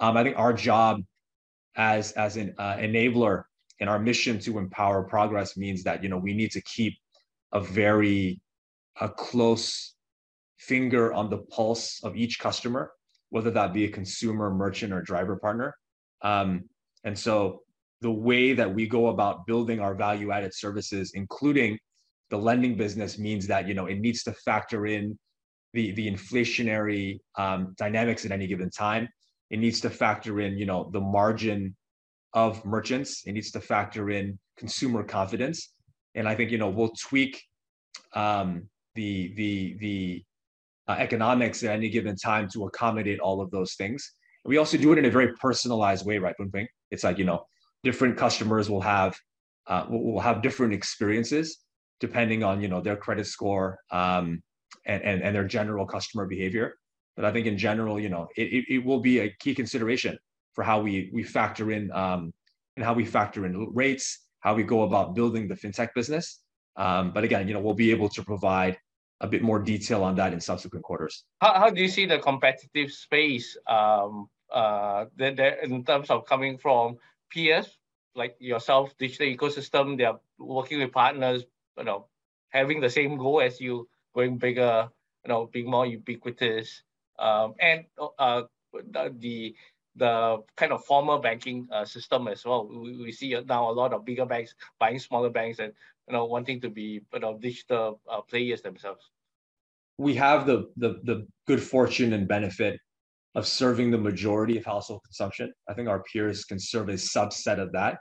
Um, 0.02 0.18
I 0.18 0.24
think 0.24 0.38
our 0.38 0.52
job 0.52 1.02
as 1.78 2.12
as 2.14 2.36
an 2.36 2.54
uh, 2.58 2.76
enabler 2.76 3.44
and 3.80 3.90
our 3.90 4.00
mission 4.00 4.40
to 4.40 4.58
empower 4.58 5.04
progress 5.04 5.56
means 5.56 5.84
that 5.84 6.04
you 6.04 6.10
know 6.10 6.18
we 6.18 6.34
need 6.34 6.52
to 6.52 6.62
keep 6.62 6.98
a 7.54 7.62
very 7.62 8.42
a 9.00 9.08
close 9.08 9.94
finger 10.58 11.14
on 11.14 11.30
the 11.30 11.38
pulse 11.38 12.04
of 12.04 12.16
each 12.16 12.40
customer, 12.40 12.92
whether 13.30 13.50
that 13.52 13.74
be 13.74 13.86
a 13.86 13.90
consumer, 13.90 14.52
merchant, 14.52 14.92
or 14.92 15.02
driver 15.02 15.38
partner. 15.38 15.76
Um, 16.22 16.64
and 17.04 17.18
so 17.18 17.62
the 18.02 18.12
way 18.12 18.54
that 18.54 18.72
we 18.72 18.88
go 18.88 19.08
about 19.08 19.46
building 19.48 19.80
our 19.80 19.96
value-added 19.96 20.54
services, 20.54 21.12
including 21.14 21.80
the 22.30 22.38
lending 22.38 22.76
business, 22.76 23.18
means 23.18 23.48
that 23.48 23.68
you 23.68 23.76
know 23.76 23.86
it 23.86 24.00
needs 24.00 24.24
to 24.24 24.34
factor 24.34 24.88
in 24.88 25.18
the 25.74 25.92
the 25.92 26.10
inflationary 26.12 27.20
um, 27.38 27.76
dynamics 27.78 28.26
at 28.26 28.32
any 28.32 28.48
given 28.48 28.72
time. 28.72 29.08
It 29.52 29.60
needs 29.60 29.82
to 29.82 29.90
factor 29.90 30.40
in 30.40 30.58
you 30.58 30.66
know 30.66 30.90
the 30.92 31.02
margin 31.02 31.76
of 32.34 32.64
merchants. 32.66 33.24
It 33.26 33.34
needs 33.34 33.52
to 33.52 33.62
factor 33.62 34.10
in 34.10 34.40
consumer 34.58 35.04
confidence, 35.04 35.74
and 36.16 36.28
I 36.28 36.36
think 36.36 36.52
you 36.52 36.58
know 36.58 36.70
we'll 36.70 36.94
tweak 37.00 37.44
um, 38.14 38.70
the 38.96 39.34
the 39.36 39.78
the 39.80 40.24
uh, 40.88 40.96
economics 40.98 41.64
at 41.64 41.72
any 41.72 41.90
given 41.90 42.16
time 42.16 42.48
to 42.54 42.66
accommodate 42.66 43.20
all 43.20 43.42
of 43.42 43.52
those 43.52 43.76
things. 43.76 44.14
We 44.46 44.58
also 44.58 44.78
do 44.78 44.94
it 44.94 44.98
in 44.98 45.06
a 45.06 45.12
very 45.12 45.34
personalized 45.34 46.06
way, 46.06 46.18
right, 46.18 46.36
Boon 46.38 46.68
It's 46.90 47.04
like 47.04 47.18
you 47.18 47.26
know 47.26 47.46
different 47.84 48.16
customers 48.18 48.70
will 48.70 48.82
have 48.82 49.16
uh, 49.68 49.86
will 49.90 50.22
have 50.22 50.42
different 50.42 50.74
experiences 50.74 51.58
depending 52.00 52.42
on 52.44 52.62
you 52.62 52.68
know 52.68 52.82
their 52.82 52.96
credit 52.96 53.28
score 53.28 53.78
um, 53.92 54.42
and, 54.86 55.04
and 55.04 55.22
and 55.22 55.36
their 55.36 55.46
general 55.46 55.86
customer 55.86 56.26
behavior. 56.26 56.76
But 57.16 57.26
I 57.26 57.32
think 57.32 57.46
in 57.46 57.58
general, 57.58 58.00
you 58.00 58.10
know, 58.10 58.28
it, 58.38 58.54
it, 58.54 58.66
it 58.76 58.86
will 58.86 59.00
be 59.00 59.20
a 59.20 59.30
key 59.40 59.54
consideration 59.54 60.18
for 60.54 60.64
how 60.64 60.82
we 60.82 61.10
we 61.14 61.24
factor 61.24 61.72
in 61.72 61.92
um, 61.92 62.34
and 62.76 62.86
how 62.86 62.94
we 62.94 63.06
factor 63.06 63.46
in 63.46 63.74
rates, 63.74 64.28
how 64.40 64.56
we 64.56 64.64
go 64.64 64.84
about 64.84 65.16
building 65.16 65.48
the 65.48 65.56
fintech 65.56 65.90
business. 65.94 66.42
Um, 66.78 67.12
but 67.12 67.24
again, 67.24 67.48
you 67.48 67.54
know, 67.54 67.60
we'll 67.60 67.74
be 67.74 67.92
able 67.92 68.10
to 68.10 68.24
provide 68.24 68.78
a 69.20 69.28
bit 69.28 69.42
more 69.42 69.60
detail 69.60 70.04
on 70.04 70.16
that 70.16 70.34
in 70.34 70.40
subsequent 70.40 70.84
quarters. 70.84 71.26
How, 71.42 71.54
how 71.54 71.70
do 71.70 71.82
you 71.82 71.88
see 71.88 72.06
the 72.06 72.18
competitive 72.18 72.92
space 72.92 73.56
um, 73.68 74.30
uh, 74.52 75.06
that, 75.18 75.38
that 75.38 75.64
in 75.64 75.84
terms 75.84 76.10
of 76.10 76.26
coming 76.26 76.58
from 76.58 76.98
peers 77.30 77.78
like 78.16 78.36
yourself, 78.40 78.98
digital 78.98 79.28
ecosystem, 79.28 79.98
they're 79.98 80.20
working 80.40 80.80
with 80.80 80.92
partners, 80.92 81.44
you 81.78 81.84
know, 81.84 82.08
having 82.50 82.82
the 82.82 82.90
same 82.90 83.18
goal 83.18 83.42
as 83.42 83.62
you, 83.62 83.88
going 84.14 84.38
bigger, 84.38 84.90
you 85.24 85.30
know, 85.30 85.50
being 85.54 85.70
more 85.70 85.86
ubiquitous, 85.86 86.84
um, 87.22 87.54
and 87.60 87.86
uh, 88.20 88.44
the 89.20 89.54
the 89.96 90.42
kind 90.56 90.72
of 90.72 90.84
formal 90.86 91.20
banking 91.20 91.68
uh, 91.72 91.86
system 91.86 92.28
as 92.28 92.46
well. 92.46 92.68
We, 92.68 92.98
we 92.98 93.12
see 93.12 93.38
now 93.46 93.70
a 93.70 93.74
lot 93.74 93.94
of 93.94 94.06
bigger 94.06 94.26
banks 94.26 94.56
buying 94.80 95.00
smaller 95.00 95.30
banks 95.30 95.60
and 95.60 95.74
you 96.08 96.14
know 96.14 96.26
wanting 96.26 96.62
to 96.62 96.70
be 96.70 97.02
you 97.14 97.20
know 97.20 97.38
digital 97.38 98.00
uh, 98.10 98.22
players 98.22 98.62
themselves. 98.62 99.12
We 99.98 100.16
have 100.16 100.46
the, 100.46 100.70
the 100.78 101.00
the 101.04 101.28
good 101.48 101.62
fortune 101.62 102.14
and 102.14 102.28
benefit 102.28 102.80
of 103.36 103.48
serving 103.48 103.92
the 103.92 103.98
majority 103.98 104.58
of 104.58 104.66
household 104.66 105.02
consumption. 105.06 105.54
I 105.70 105.74
think 105.74 105.88
our 105.88 106.04
peers 106.04 106.44
can 106.44 106.60
serve 106.60 106.90
a 106.90 106.94
subset 106.94 107.60
of 107.60 107.72
that, 107.74 107.98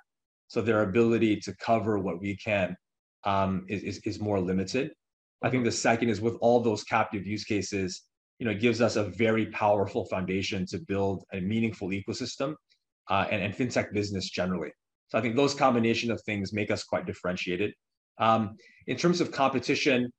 so 0.48 0.60
their 0.60 0.82
ability 0.82 1.36
to 1.40 1.54
cover 1.56 1.98
what 1.98 2.20
we 2.20 2.36
can 2.36 2.76
um, 3.24 3.66
is, 3.68 3.82
is 3.82 3.98
is 4.04 4.20
more 4.20 4.40
limited. 4.40 4.92
I 5.42 5.50
think 5.50 5.64
the 5.64 5.72
second 5.72 6.10
is 6.10 6.20
with 6.20 6.36
all 6.40 6.60
those 6.60 6.84
captive 6.84 7.26
use 7.26 7.44
cases 7.44 8.02
you 8.40 8.46
know, 8.46 8.52
it 8.52 8.60
gives 8.60 8.80
us 8.80 8.96
a 8.96 9.04
very 9.04 9.46
powerful 9.46 10.06
foundation 10.06 10.64
to 10.66 10.78
build 10.78 11.24
a 11.34 11.40
meaningful 11.40 11.90
ecosystem 11.90 12.54
uh, 13.10 13.26
and, 13.30 13.42
and 13.42 13.54
fintech 13.54 13.92
business 13.92 14.30
generally. 14.30 14.70
So 15.08 15.18
I 15.18 15.20
think 15.20 15.36
those 15.36 15.52
combination 15.54 16.10
of 16.10 16.22
things 16.22 16.52
make 16.54 16.70
us 16.70 16.82
quite 16.82 17.04
differentiated. 17.04 17.74
Um, 18.18 18.56
in 18.86 18.96
terms 18.96 19.20
of 19.20 19.30
competition, 19.30 20.10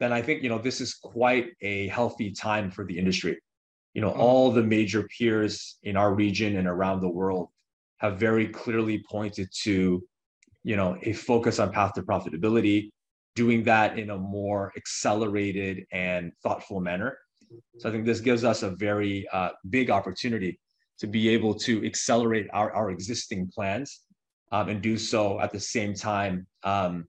then 0.00 0.12
I 0.12 0.20
think 0.20 0.42
you 0.42 0.50
know 0.50 0.58
this 0.58 0.82
is 0.82 0.94
quite 0.94 1.46
a 1.62 1.88
healthy 1.88 2.30
time 2.30 2.70
for 2.70 2.84
the 2.84 2.98
industry. 2.98 3.38
You 3.94 4.02
know, 4.02 4.10
mm-hmm. 4.10 4.20
all 4.20 4.50
the 4.52 4.62
major 4.62 5.08
peers 5.18 5.78
in 5.82 5.96
our 5.96 6.14
region 6.14 6.58
and 6.58 6.68
around 6.68 7.00
the 7.00 7.08
world 7.08 7.48
have 7.98 8.18
very 8.18 8.48
clearly 8.48 9.02
pointed 9.10 9.48
to, 9.62 10.04
you 10.62 10.76
know, 10.76 10.98
a 11.02 11.14
focus 11.14 11.58
on 11.58 11.72
path 11.72 11.94
to 11.94 12.02
profitability, 12.02 12.90
doing 13.34 13.62
that 13.62 13.98
in 13.98 14.10
a 14.10 14.18
more 14.18 14.72
accelerated 14.76 15.86
and 15.92 16.32
thoughtful 16.42 16.80
manner. 16.80 17.16
So 17.78 17.88
I 17.88 17.92
think 17.92 18.04
this 18.04 18.20
gives 18.20 18.44
us 18.44 18.62
a 18.62 18.70
very 18.70 19.26
uh, 19.32 19.50
big 19.70 19.90
opportunity 19.90 20.58
to 20.98 21.06
be 21.06 21.28
able 21.28 21.54
to 21.54 21.84
accelerate 21.84 22.46
our, 22.52 22.72
our 22.72 22.90
existing 22.90 23.50
plans 23.54 24.00
um, 24.52 24.68
and 24.68 24.80
do 24.80 24.96
so 24.96 25.40
at 25.40 25.52
the 25.52 25.60
same 25.60 25.94
time 25.94 26.46
um, 26.62 27.06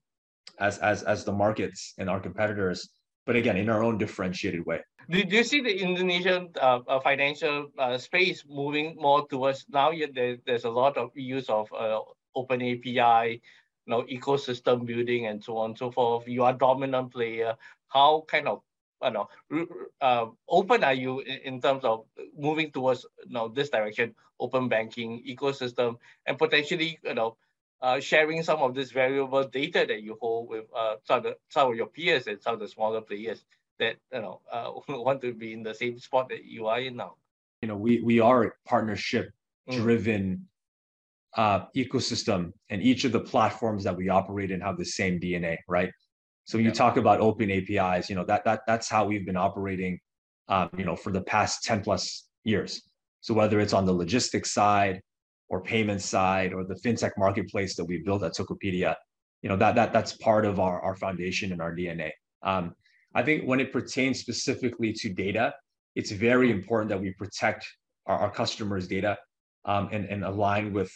as, 0.59 0.77
as, 0.79 1.03
as 1.03 1.23
the 1.23 1.31
markets 1.31 1.93
and 1.97 2.09
our 2.09 2.19
competitors, 2.19 2.89
but 3.25 3.35
again, 3.35 3.57
in 3.57 3.69
our 3.69 3.83
own 3.83 3.97
differentiated 3.97 4.65
way. 4.65 4.79
Do, 5.09 5.23
do 5.23 5.37
you 5.37 5.43
see 5.43 5.61
the 5.61 5.73
Indonesian 5.81 6.49
uh, 6.61 6.79
uh 6.87 6.99
financial 6.99 7.67
uh, 7.79 7.97
space 7.97 8.43
moving 8.47 8.95
more 8.99 9.25
towards 9.27 9.65
now? 9.69 9.91
There, 10.13 10.37
there's 10.45 10.65
a 10.65 10.69
lot 10.69 10.97
of 10.97 11.11
use 11.15 11.49
of 11.49 11.71
uh, 11.71 11.99
open 12.35 12.61
API, 12.61 13.41
you 13.85 13.91
know, 13.91 14.03
ecosystem 14.03 14.85
building 14.85 15.27
and 15.27 15.41
so 15.41 15.57
on 15.57 15.71
and 15.71 15.77
so 15.77 15.91
forth. 15.91 16.27
You 16.27 16.43
are 16.43 16.53
dominant 16.53 17.13
player. 17.13 17.55
How 17.87 18.25
kind 18.27 18.49
of 18.49 18.61
you 19.03 19.11
know, 19.11 19.27
uh, 20.01 20.25
open 20.49 20.83
are 20.83 20.93
you 20.93 21.19
in, 21.19 21.61
terms 21.61 21.83
of 21.83 22.05
moving 22.37 22.71
towards 22.71 23.05
you 23.25 23.33
know 23.33 23.47
this 23.47 23.69
direction, 23.69 24.15
open 24.39 24.69
banking 24.69 25.23
ecosystem, 25.27 25.97
and 26.25 26.37
potentially 26.37 26.99
you 27.03 27.13
know 27.13 27.37
uh, 27.81 27.99
sharing 27.99 28.41
some 28.43 28.59
of 28.59 28.73
this 28.73 28.91
valuable 28.91 29.43
data 29.43 29.85
that 29.87 30.01
you 30.01 30.17
hold 30.19 30.49
with 30.49 30.65
uh, 30.75 30.95
some 31.03 31.17
of 31.17 31.23
the, 31.23 31.37
some 31.49 31.71
of 31.71 31.77
your 31.77 31.87
peers 31.87 32.27
and 32.27 32.41
some 32.41 32.55
of 32.55 32.59
the 32.59 32.67
smaller 32.67 33.01
players 33.01 33.43
that 33.79 33.97
you 34.11 34.21
know 34.21 34.41
uh, 34.51 34.71
want 34.89 35.21
to 35.21 35.33
be 35.33 35.53
in 35.53 35.63
the 35.63 35.73
same 35.73 35.99
spot 35.99 36.29
that 36.29 36.45
you 36.45 36.67
are 36.67 36.79
in 36.79 36.95
now. 36.95 37.15
You 37.61 37.67
know, 37.67 37.77
we 37.77 38.01
we 38.01 38.19
are 38.19 38.43
a 38.43 38.51
partnership 38.65 39.31
driven. 39.69 40.23
Mm. 40.23 40.41
Uh, 41.35 41.67
ecosystem 41.75 42.51
and 42.71 42.81
each 42.81 43.03
of 43.03 43.11
the 43.11 43.19
platforms 43.19 43.83
that 43.83 43.95
we 43.95 44.09
operate 44.09 44.49
in 44.49 44.59
have 44.59 44.75
the 44.75 44.85
same 44.85 45.19
DNA, 45.19 45.55
right? 45.67 45.91
So 46.47 46.57
when 46.57 46.63
you 46.63 46.71
talk 46.71 46.95
about 46.95 47.19
open 47.19 47.51
APIs, 47.51 48.09
you 48.09 48.15
know 48.15 48.23
that 48.23 48.45
that 48.45 48.61
that's 48.65 48.89
how 48.89 49.05
we've 49.05 49.25
been 49.25 49.35
operating, 49.35 49.99
um, 50.47 50.69
you 50.77 50.85
know, 50.85 50.95
for 50.95 51.11
the 51.11 51.21
past 51.21 51.65
ten 51.65 51.81
plus 51.81 52.29
years. 52.45 52.81
So 53.19 53.33
whether 53.33 53.59
it's 53.59 53.73
on 53.73 53.85
the 53.85 53.91
logistics 53.91 54.51
side, 54.51 55.01
or 55.49 55.61
payment 55.61 56.01
side, 56.01 56.53
or 56.53 56.63
the 56.63 56.75
fintech 56.75 57.11
marketplace 57.17 57.75
that 57.75 57.83
we 57.83 57.97
built 57.97 58.23
at 58.23 58.33
Tokopedia, 58.33 58.95
you 59.41 59.49
know 59.49 59.57
that 59.57 59.75
that 59.75 59.91
that's 59.91 60.13
part 60.13 60.45
of 60.45 60.57
our 60.57 60.81
our 60.81 60.95
foundation 60.95 61.51
and 61.51 61.61
our 61.61 61.75
DNA. 61.75 62.11
Um, 62.43 62.73
I 63.13 63.23
think 63.23 63.43
when 63.43 63.59
it 63.59 63.73
pertains 63.73 64.19
specifically 64.19 64.93
to 64.93 65.09
data, 65.09 65.53
it's 65.95 66.11
very 66.11 66.49
important 66.49 66.87
that 66.89 67.01
we 67.01 67.11
protect 67.11 67.67
our, 68.05 68.19
our 68.19 68.31
customers' 68.31 68.87
data 68.87 69.17
um, 69.65 69.89
and 69.91 70.05
and 70.05 70.23
align 70.23 70.71
with 70.71 70.91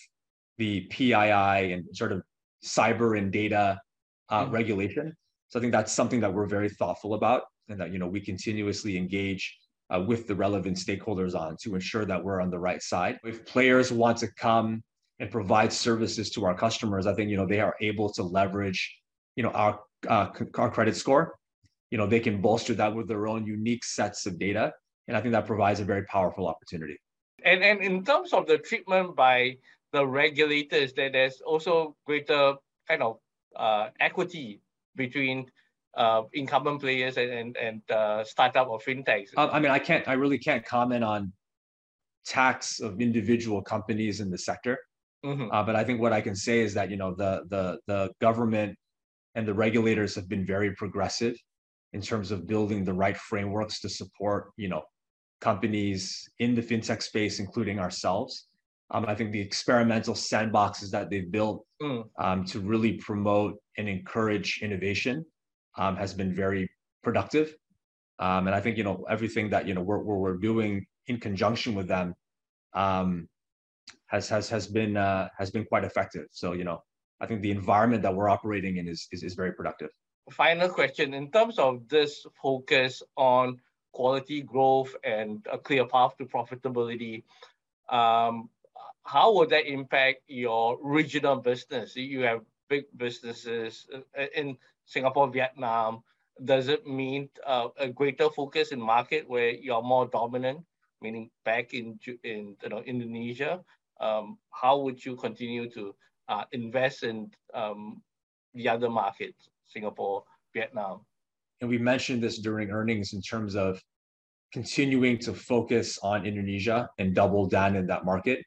the 0.57 0.87
PII 0.91 1.73
and 1.73 1.83
sort 1.91 2.13
of 2.13 2.21
cyber 2.63 3.17
and 3.17 3.33
data 3.33 3.81
uh, 4.29 4.45
mm-hmm. 4.45 4.53
regulation. 4.53 5.13
So 5.51 5.59
I 5.59 5.61
think 5.61 5.73
that's 5.73 5.91
something 5.91 6.21
that 6.21 6.33
we're 6.33 6.45
very 6.45 6.69
thoughtful 6.69 7.13
about 7.13 7.43
and 7.67 7.79
that, 7.81 7.91
you 7.91 7.99
know, 7.99 8.07
we 8.07 8.21
continuously 8.21 8.97
engage 8.97 9.57
uh, 9.93 10.01
with 10.07 10.25
the 10.25 10.33
relevant 10.33 10.77
stakeholders 10.77 11.35
on 11.35 11.57
to 11.63 11.75
ensure 11.75 12.05
that 12.05 12.23
we're 12.23 12.39
on 12.39 12.49
the 12.49 12.57
right 12.57 12.81
side. 12.81 13.19
If 13.25 13.45
players 13.45 13.91
want 13.91 14.17
to 14.19 14.27
come 14.35 14.81
and 15.19 15.29
provide 15.29 15.73
services 15.73 16.29
to 16.31 16.45
our 16.45 16.55
customers, 16.55 17.05
I 17.05 17.13
think, 17.13 17.29
you 17.29 17.35
know, 17.35 17.45
they 17.45 17.59
are 17.59 17.75
able 17.81 18.09
to 18.13 18.23
leverage, 18.23 18.97
you 19.35 19.43
know, 19.43 19.49
our, 19.49 19.81
uh, 20.07 20.29
our 20.55 20.71
credit 20.71 20.95
score. 20.95 21.35
You 21.89 21.97
know, 21.97 22.07
they 22.07 22.21
can 22.21 22.39
bolster 22.39 22.73
that 22.75 22.95
with 22.95 23.09
their 23.09 23.27
own 23.27 23.45
unique 23.45 23.83
sets 23.83 24.25
of 24.25 24.39
data. 24.39 24.71
And 25.09 25.17
I 25.17 25.21
think 25.21 25.33
that 25.33 25.45
provides 25.45 25.81
a 25.81 25.83
very 25.83 26.05
powerful 26.05 26.47
opportunity. 26.47 26.97
And, 27.43 27.61
and 27.61 27.81
in 27.81 28.05
terms 28.05 28.31
of 28.31 28.47
the 28.47 28.57
treatment 28.57 29.17
by 29.17 29.57
the 29.91 30.07
regulators, 30.07 30.93
that 30.93 31.11
there's 31.11 31.41
also 31.41 31.97
greater 32.05 32.53
kind 32.87 33.03
of 33.03 33.17
uh, 33.57 33.89
equity 33.99 34.61
between 34.95 35.45
uh, 35.97 36.23
incumbent 36.33 36.81
players 36.81 37.17
and 37.17 37.31
and, 37.31 37.57
and 37.57 37.91
uh, 37.91 38.23
startup 38.23 38.69
or 38.69 38.79
fintechs? 38.79 39.29
I 39.37 39.59
mean, 39.59 39.71
I 39.71 39.79
can't. 39.79 40.07
I 40.07 40.13
really 40.13 40.37
can't 40.37 40.65
comment 40.65 41.03
on 41.03 41.33
tax 42.25 42.79
of 42.79 43.01
individual 43.01 43.61
companies 43.61 44.19
in 44.19 44.29
the 44.29 44.37
sector. 44.37 44.77
Mm-hmm. 45.25 45.51
Uh, 45.51 45.63
but 45.63 45.75
I 45.75 45.83
think 45.83 45.99
what 45.99 46.13
I 46.13 46.21
can 46.21 46.35
say 46.35 46.59
is 46.59 46.73
that 46.73 46.89
you 46.89 46.97
know 46.97 47.13
the 47.13 47.43
the 47.49 47.79
the 47.87 48.11
government 48.21 48.75
and 49.35 49.47
the 49.47 49.53
regulators 49.53 50.15
have 50.15 50.27
been 50.27 50.45
very 50.45 50.73
progressive 50.75 51.35
in 51.93 52.01
terms 52.01 52.31
of 52.31 52.47
building 52.47 52.83
the 52.83 52.93
right 52.93 53.17
frameworks 53.17 53.79
to 53.81 53.89
support 53.89 54.51
you 54.57 54.69
know 54.69 54.81
companies 55.41 56.29
in 56.39 56.55
the 56.55 56.61
fintech 56.61 57.01
space, 57.01 57.39
including 57.39 57.79
ourselves. 57.79 58.47
Um, 58.93 59.05
I 59.07 59.15
think 59.15 59.31
the 59.31 59.39
experimental 59.39 60.13
sandboxes 60.13 60.91
that 60.91 61.09
they've 61.09 61.31
built 61.31 61.65
mm. 61.81 62.03
um, 62.19 62.43
to 62.45 62.59
really 62.59 62.93
promote 62.93 63.57
and 63.77 63.87
encourage 63.87 64.59
innovation 64.61 65.25
um, 65.77 65.95
has 65.95 66.13
been 66.13 66.33
very 66.33 66.69
productive. 67.01 67.55
Um, 68.19 68.47
and 68.47 68.55
I 68.55 68.59
think 68.59 68.77
you 68.77 68.83
know 68.83 69.05
everything 69.09 69.49
that 69.49 69.67
you 69.67 69.73
know 69.73 69.81
we're 69.81 69.99
we're, 69.99 70.17
we're 70.17 70.37
doing 70.37 70.85
in 71.07 71.19
conjunction 71.19 71.73
with 71.73 71.87
them 71.87 72.13
um, 72.73 73.27
has 74.07 74.29
has 74.29 74.49
has 74.49 74.67
been 74.67 74.97
uh, 74.97 75.29
has 75.37 75.49
been 75.49 75.65
quite 75.65 75.83
effective. 75.83 76.25
So 76.31 76.53
you 76.53 76.63
know 76.63 76.83
I 77.21 77.25
think 77.25 77.41
the 77.41 77.51
environment 77.51 78.03
that 78.03 78.13
we're 78.13 78.29
operating 78.29 78.77
in 78.77 78.87
is 78.87 79.07
is, 79.11 79.23
is 79.23 79.33
very 79.33 79.53
productive. 79.53 79.89
Final 80.31 80.69
question 80.69 81.13
in 81.13 81.31
terms 81.31 81.57
of 81.57 81.87
this 81.87 82.25
focus 82.41 83.01
on 83.17 83.57
quality 83.91 84.41
growth 84.41 84.95
and 85.03 85.45
a 85.51 85.57
clear 85.57 85.85
path 85.85 86.15
to 86.17 86.25
profitability. 86.25 87.23
Um, 87.89 88.49
how 89.03 89.33
would 89.33 89.49
that 89.49 89.67
impact 89.67 90.21
your 90.27 90.77
regional 90.81 91.35
business? 91.37 91.95
You 91.95 92.21
have 92.21 92.41
big 92.69 92.85
businesses 92.97 93.87
uh, 93.93 94.25
in 94.35 94.57
Singapore, 94.85 95.29
Vietnam. 95.29 96.03
Does 96.43 96.69
it 96.69 96.87
mean 96.87 97.29
uh, 97.45 97.69
a 97.77 97.89
greater 97.89 98.29
focus 98.29 98.71
in 98.71 98.79
market 98.81 99.29
where 99.29 99.49
you're 99.51 99.81
more 99.81 100.07
dominant, 100.07 100.59
meaning 101.01 101.29
back 101.45 101.73
in 101.73 101.99
in 102.23 102.55
you 102.63 102.69
know 102.69 102.81
Indonesia? 102.81 103.63
Um, 103.99 104.37
how 104.49 104.79
would 104.79 105.03
you 105.03 105.15
continue 105.15 105.69
to 105.71 105.93
uh, 106.29 106.45
invest 106.51 107.03
in 107.03 107.29
um, 107.53 108.01
the 108.55 108.67
other 108.69 108.89
markets, 108.89 109.49
Singapore, 109.67 110.23
Vietnam? 110.53 111.05
And 111.61 111.69
we 111.69 111.77
mentioned 111.77 112.23
this 112.23 112.39
during 112.39 112.71
earnings 112.71 113.13
in 113.13 113.21
terms 113.21 113.55
of 113.55 113.79
continuing 114.51 115.17
to 115.19 115.33
focus 115.33 115.99
on 116.01 116.25
Indonesia 116.25 116.89
and 116.97 117.13
double 117.13 117.45
down 117.45 117.75
in 117.75 117.85
that 117.87 118.03
market. 118.03 118.43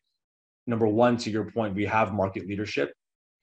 Number 0.67 0.87
one, 0.87 1.17
to 1.19 1.31
your 1.31 1.51
point, 1.51 1.75
we 1.75 1.85
have 1.87 2.13
market 2.13 2.47
leadership. 2.47 2.93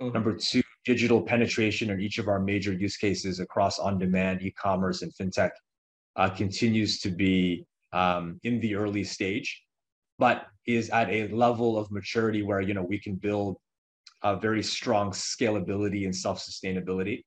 Mm-hmm. 0.01 0.13
Number 0.13 0.35
two, 0.35 0.63
digital 0.85 1.21
penetration 1.21 1.89
in 1.91 2.01
each 2.01 2.17
of 2.17 2.27
our 2.27 2.39
major 2.39 2.73
use 2.73 2.97
cases 2.97 3.39
across 3.39 3.77
on-demand, 3.77 4.41
e-commerce, 4.41 5.03
and 5.03 5.13
fintech 5.13 5.51
uh, 6.15 6.29
continues 6.29 6.99
to 6.99 7.09
be 7.09 7.65
um, 7.93 8.39
in 8.43 8.59
the 8.59 8.75
early 8.75 9.03
stage, 9.03 9.63
but 10.17 10.47
is 10.65 10.89
at 10.89 11.09
a 11.09 11.27
level 11.27 11.77
of 11.77 11.91
maturity 11.91 12.41
where 12.41 12.61
you 12.61 12.73
know 12.73 12.83
we 12.83 12.99
can 12.99 13.15
build 13.15 13.57
a 14.23 14.35
very 14.35 14.63
strong 14.63 15.11
scalability 15.11 16.05
and 16.05 16.15
self-sustainability. 16.15 17.23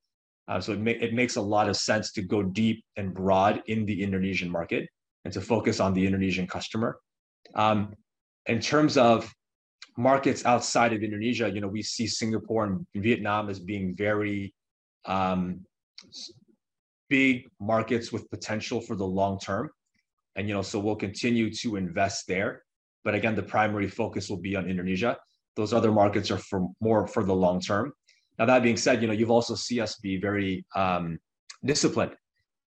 Uh, 0.47 0.59
so 0.59 0.73
it, 0.73 0.79
ma- 0.79 0.91
it 0.91 1.13
makes 1.13 1.35
a 1.35 1.41
lot 1.41 1.67
of 1.67 1.75
sense 1.75 2.11
to 2.11 2.21
go 2.21 2.43
deep 2.43 2.83
and 2.97 3.13
broad 3.13 3.63
in 3.67 3.85
the 3.85 4.03
Indonesian 4.03 4.49
market 4.49 4.87
and 5.23 5.33
to 5.33 5.41
focus 5.41 5.79
on 5.79 5.93
the 5.93 6.05
Indonesian 6.05 6.47
customer. 6.47 6.99
Um, 7.55 7.93
in 8.45 8.59
terms 8.59 8.97
of 8.97 9.31
markets 9.97 10.45
outside 10.45 10.93
of 10.93 11.03
Indonesia, 11.03 11.49
you 11.49 11.61
know, 11.61 11.67
we 11.67 11.81
see 11.81 12.07
Singapore 12.07 12.65
and 12.65 12.85
Vietnam 12.95 13.49
as 13.49 13.59
being 13.59 13.95
very 13.95 14.53
um, 15.05 15.61
big 17.09 17.47
markets 17.59 18.11
with 18.11 18.29
potential 18.29 18.81
for 18.81 18.95
the 18.95 19.05
long 19.05 19.39
term. 19.39 19.69
And, 20.35 20.47
you 20.47 20.53
know, 20.53 20.61
so 20.61 20.79
we'll 20.79 20.97
continue 20.97 21.53
to 21.53 21.77
invest 21.77 22.27
there. 22.27 22.63
But 23.03 23.15
again, 23.15 23.35
the 23.35 23.43
primary 23.43 23.87
focus 23.87 24.29
will 24.29 24.41
be 24.41 24.55
on 24.55 24.69
Indonesia. 24.69 25.17
Those 25.55 25.71
other 25.71 25.91
markets 25.91 26.29
are 26.31 26.37
for 26.37 26.67
more 26.81 27.07
for 27.07 27.23
the 27.23 27.35
long 27.35 27.61
term. 27.61 27.93
Now, 28.37 28.45
that 28.45 28.63
being 28.63 28.75
said, 28.75 29.01
you 29.01 29.07
know, 29.07 29.13
you've 29.13 29.31
also 29.31 29.55
see 29.55 29.79
us 29.79 29.95
be 29.95 30.17
very 30.17 30.65
um, 30.75 31.19
disciplined. 31.63 32.15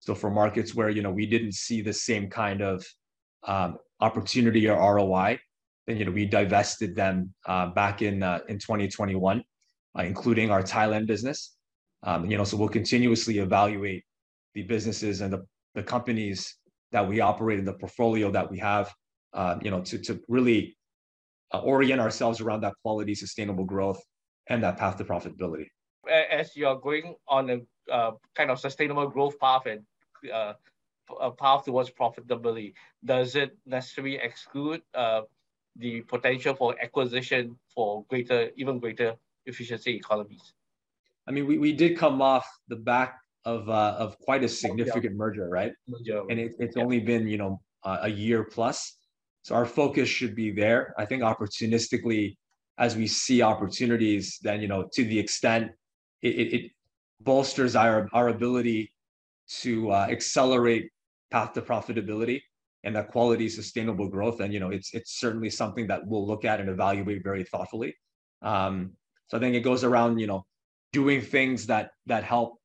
So 0.01 0.15
for 0.15 0.31
markets 0.31 0.75
where, 0.75 0.89
you 0.89 1.03
know, 1.03 1.11
we 1.11 1.27
didn't 1.27 1.53
see 1.53 1.83
the 1.83 1.93
same 1.93 2.31
kind 2.31 2.63
of 2.63 2.87
um, 3.43 3.77
opportunity 4.01 4.69
or 4.69 4.77
ROI, 4.77 5.39
you 5.89 6.05
know 6.05 6.11
we 6.11 6.27
divested 6.27 6.95
them 6.95 7.33
uh, 7.47 7.69
back 7.69 8.03
in 8.03 8.23
uh, 8.23 8.41
in 8.49 8.59
2021, 8.59 9.43
uh, 9.99 10.03
including 10.03 10.51
our 10.51 10.63
Thailand 10.63 11.07
business. 11.07 11.57
Um, 12.03 12.31
you 12.31 12.37
know, 12.37 12.45
so 12.45 12.57
we'll 12.57 12.69
continuously 12.69 13.39
evaluate 13.39 14.05
the 14.55 14.63
businesses 14.63 15.21
and 15.21 15.33
the, 15.33 15.45
the 15.75 15.83
companies 15.83 16.55
that 16.93 17.07
we 17.07 17.21
operate 17.21 17.59
in 17.59 17.65
the 17.65 17.73
portfolio 17.73 18.31
that 18.31 18.51
we 18.51 18.59
have. 18.59 18.93
Uh, 19.33 19.59
you 19.63 19.71
know, 19.71 19.81
to 19.83 19.99
to 19.99 20.21
really 20.29 20.77
uh, 21.53 21.61
orient 21.61 22.01
ourselves 22.01 22.41
around 22.41 22.61
that 22.63 22.75
quality, 22.83 23.15
sustainable 23.15 23.65
growth, 23.65 24.01
and 24.49 24.63
that 24.63 24.77
path 24.77 24.97
to 24.99 25.05
profitability. 25.05 25.67
As 26.31 26.57
you're 26.57 26.79
going 26.79 27.15
on 27.27 27.51
a 27.51 27.93
uh, 27.93 28.13
kind 28.35 28.51
of 28.51 28.59
sustainable 28.59 29.09
growth 29.09 29.39
path 29.39 29.67
and 29.67 29.83
a 31.21 31.31
path 31.31 31.65
towards 31.65 31.91
profitability, 31.91 32.75
does 33.05 33.35
it 33.37 33.57
necessarily 33.67 34.17
exclude 34.17 34.83
the 35.79 36.03
potential 36.03 36.55
for 36.55 36.75
acquisition 36.83 37.57
for 37.75 38.05
greater, 38.09 38.51
even 38.57 38.79
greater 38.79 39.15
efficiency 39.47 39.97
economies. 39.97 40.53
I 41.27 41.31
mean, 41.31 41.47
we, 41.47 41.59
we 41.59 41.73
did 41.73 41.97
come 41.97 42.21
off 42.21 42.47
the 42.69 42.77
back 42.77 43.19
of 43.45 43.69
uh, 43.69 43.95
of 43.99 44.19
quite 44.19 44.45
a 44.45 44.49
significant 44.49 45.17
merger, 45.17 45.49
right? 45.49 45.73
Merger. 45.87 46.23
And 46.29 46.39
it, 46.39 46.55
it's 46.59 46.77
yeah. 46.77 46.83
only 46.83 47.01
been 47.01 47.27
you 47.29 47.39
know 47.39 47.61
uh, 47.85 47.99
a 48.03 48.09
year 48.09 48.45
plus, 48.45 48.97
so 49.43 49.55
our 49.55 49.67
focus 49.67 50.09
should 50.09 50.35
be 50.35 50.51
there. 50.51 50.95
I 50.99 51.05
think 51.05 51.23
opportunistically, 51.23 52.37
as 52.79 52.97
we 52.97 53.07
see 53.07 53.43
opportunities, 53.43 54.39
then 54.43 54.61
you 54.61 54.69
know 54.69 54.89
to 54.95 55.05
the 55.05 55.19
extent 55.19 55.71
it, 56.23 56.35
it, 56.35 56.55
it 56.55 56.71
bolsters 57.21 57.77
our 57.77 58.09
our 58.13 58.29
ability 58.29 58.93
to 59.61 59.93
uh, 59.93 60.07
accelerate 60.11 60.91
path 61.31 61.53
to 61.55 61.63
profitability 61.63 62.41
and 62.85 62.95
that 62.95 63.11
quality 63.11 63.49
sustainable 63.49 64.09
growth 64.09 64.41
and 64.41 64.53
you 64.53 64.61
know 64.61 64.71
it's 64.71 64.95
it's 64.95 65.19
certainly 65.19 65.51
something 65.51 65.87
that 65.87 66.07
we'll 66.07 66.27
look 66.27 66.45
at 66.45 66.61
and 66.61 66.69
evaluate 66.69 67.23
very 67.23 67.45
thoughtfully. 67.45 67.95
Um, 68.43 68.93
so 69.27 69.37
i 69.37 69.41
think 69.41 69.55
it 69.57 69.61
goes 69.61 69.85
around 69.85 70.19
you 70.19 70.27
know 70.27 70.45
doing 70.93 71.21
things 71.21 71.67
that 71.67 71.91
that 72.07 72.25
help 72.25 72.59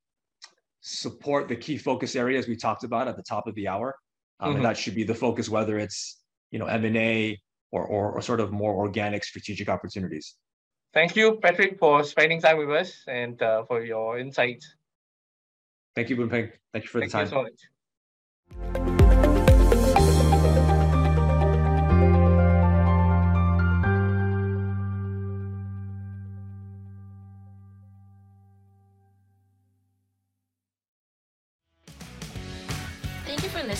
support 0.81 1.47
the 1.47 1.55
key 1.55 1.77
focus 1.77 2.15
areas 2.15 2.47
we 2.47 2.55
talked 2.55 2.83
about 2.83 3.07
at 3.07 3.15
the 3.15 3.23
top 3.23 3.47
of 3.47 3.55
the 3.55 3.67
hour. 3.67 3.95
Um, 4.39 4.49
mm-hmm. 4.49 4.55
and 4.57 4.65
that 4.65 4.77
should 4.77 4.95
be 4.95 5.03
the 5.03 5.15
focus 5.15 5.47
whether 5.49 5.77
it's 5.77 6.21
you 6.51 6.59
know 6.59 6.65
m&a 6.65 7.39
or, 7.71 7.85
or, 7.85 8.11
or 8.11 8.21
sort 8.21 8.39
of 8.39 8.51
more 8.51 8.73
organic 8.75 9.23
strategic 9.23 9.69
opportunities. 9.69 10.35
Thank 10.93 11.15
you 11.15 11.39
patrick 11.41 11.79
for 11.79 12.03
spending 12.03 12.41
time 12.41 12.57
with 12.57 12.69
us 12.69 13.03
and 13.07 13.41
uh, 13.41 13.63
for 13.65 13.83
your 13.83 14.19
insights. 14.19 14.75
Thank 15.95 16.09
you 16.09 16.15
Boon 16.15 16.29
thank 16.29 16.51
you 16.75 16.81
for 16.87 16.99
thank 16.99 17.11
the 17.11 17.17
time. 17.17 17.27
you 17.27 17.49
so 18.59 18.83
much 18.91 19.02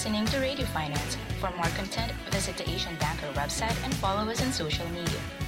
listening 0.03 0.25
to 0.25 0.37
Radio 0.37 0.65
Finance. 0.65 1.15
For 1.39 1.49
more 1.51 1.71
content, 1.77 2.11
visit 2.29 2.57
the 2.57 2.69
Asian 2.69 2.93
Banker 2.97 3.27
website 3.35 3.81
and 3.85 3.93
follow 3.95 4.29
us 4.29 4.41
on 4.41 4.51
social 4.51 4.85
media. 4.89 5.42